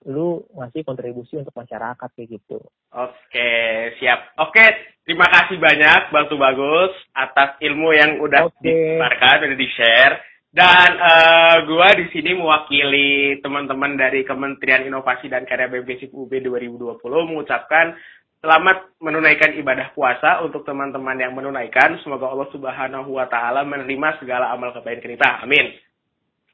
lu 0.08 0.40
ngasih 0.56 0.88
kontribusi 0.88 1.36
untuk 1.36 1.52
masyarakat 1.52 2.10
kayak 2.16 2.30
gitu. 2.32 2.64
Oke, 2.96 3.52
siap. 4.00 4.34
Oke, 4.40 4.64
terima 5.04 5.28
kasih 5.28 5.60
banyak 5.60 6.16
Bang 6.16 6.32
Bagus 6.32 6.96
atas 7.12 7.60
ilmu 7.60 7.92
yang 7.92 8.24
udah 8.24 8.48
Oke. 8.48 8.64
disebarkan, 8.64 9.52
udah 9.52 9.60
di-share. 9.60 10.16
Dan 10.48 10.90
eh, 10.96 11.56
gua 11.68 11.92
di 11.94 12.08
sini 12.16 12.34
mewakili 12.34 13.38
teman-teman 13.44 14.00
dari 14.00 14.24
Kementerian 14.24 14.88
Inovasi 14.88 15.28
dan 15.28 15.44
Karya 15.44 15.70
BPSIP 15.70 16.16
UB 16.16 16.32
2020 16.40 16.98
mengucapkan 17.04 17.94
Selamat 18.38 18.94
menunaikan 19.02 19.58
ibadah 19.58 19.98
puasa 19.98 20.46
untuk 20.46 20.62
teman-teman 20.62 21.18
yang 21.18 21.34
menunaikan. 21.34 21.98
Semoga 22.06 22.30
Allah 22.30 22.46
Subhanahu 22.54 23.18
wa 23.18 23.26
taala 23.26 23.66
menerima 23.66 24.22
segala 24.22 24.54
amal 24.54 24.70
kebaikan 24.78 25.10
kita. 25.10 25.42
Amin. 25.42 25.74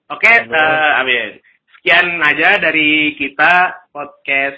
Oke, 0.07 0.23
okay, 0.23 0.47
amin. 0.47 0.55
Uh, 0.55 0.91
amin. 1.03 1.29
Sekian 1.83 2.15
aja 2.23 2.63
dari 2.63 3.11
kita 3.19 3.83
podcast 3.91 4.55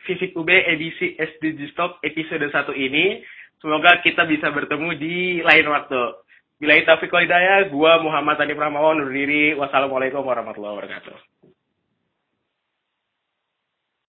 Fisik 0.00 0.32
UB 0.32 0.48
edisi 0.48 1.12
SDG 1.12 1.76
Stock 1.76 2.00
episode 2.00 2.40
1 2.40 2.72
ini. 2.80 3.20
Semoga 3.60 4.00
kita 4.00 4.24
bisa 4.24 4.48
bertemu 4.48 4.96
di 4.96 5.44
lain 5.44 5.68
waktu. 5.68 6.24
Bila 6.56 6.72
taufiq 6.88 7.12
wal 7.12 7.28
hidayah, 7.28 7.68
gua 7.68 8.00
Muhammad 8.00 8.40
Tani 8.40 8.56
Pramawan 8.56 8.96
undur 8.96 9.12
diri. 9.12 9.52
Wassalamualaikum 9.52 10.24
warahmatullahi 10.24 10.72
wabarakatuh. 10.80 11.33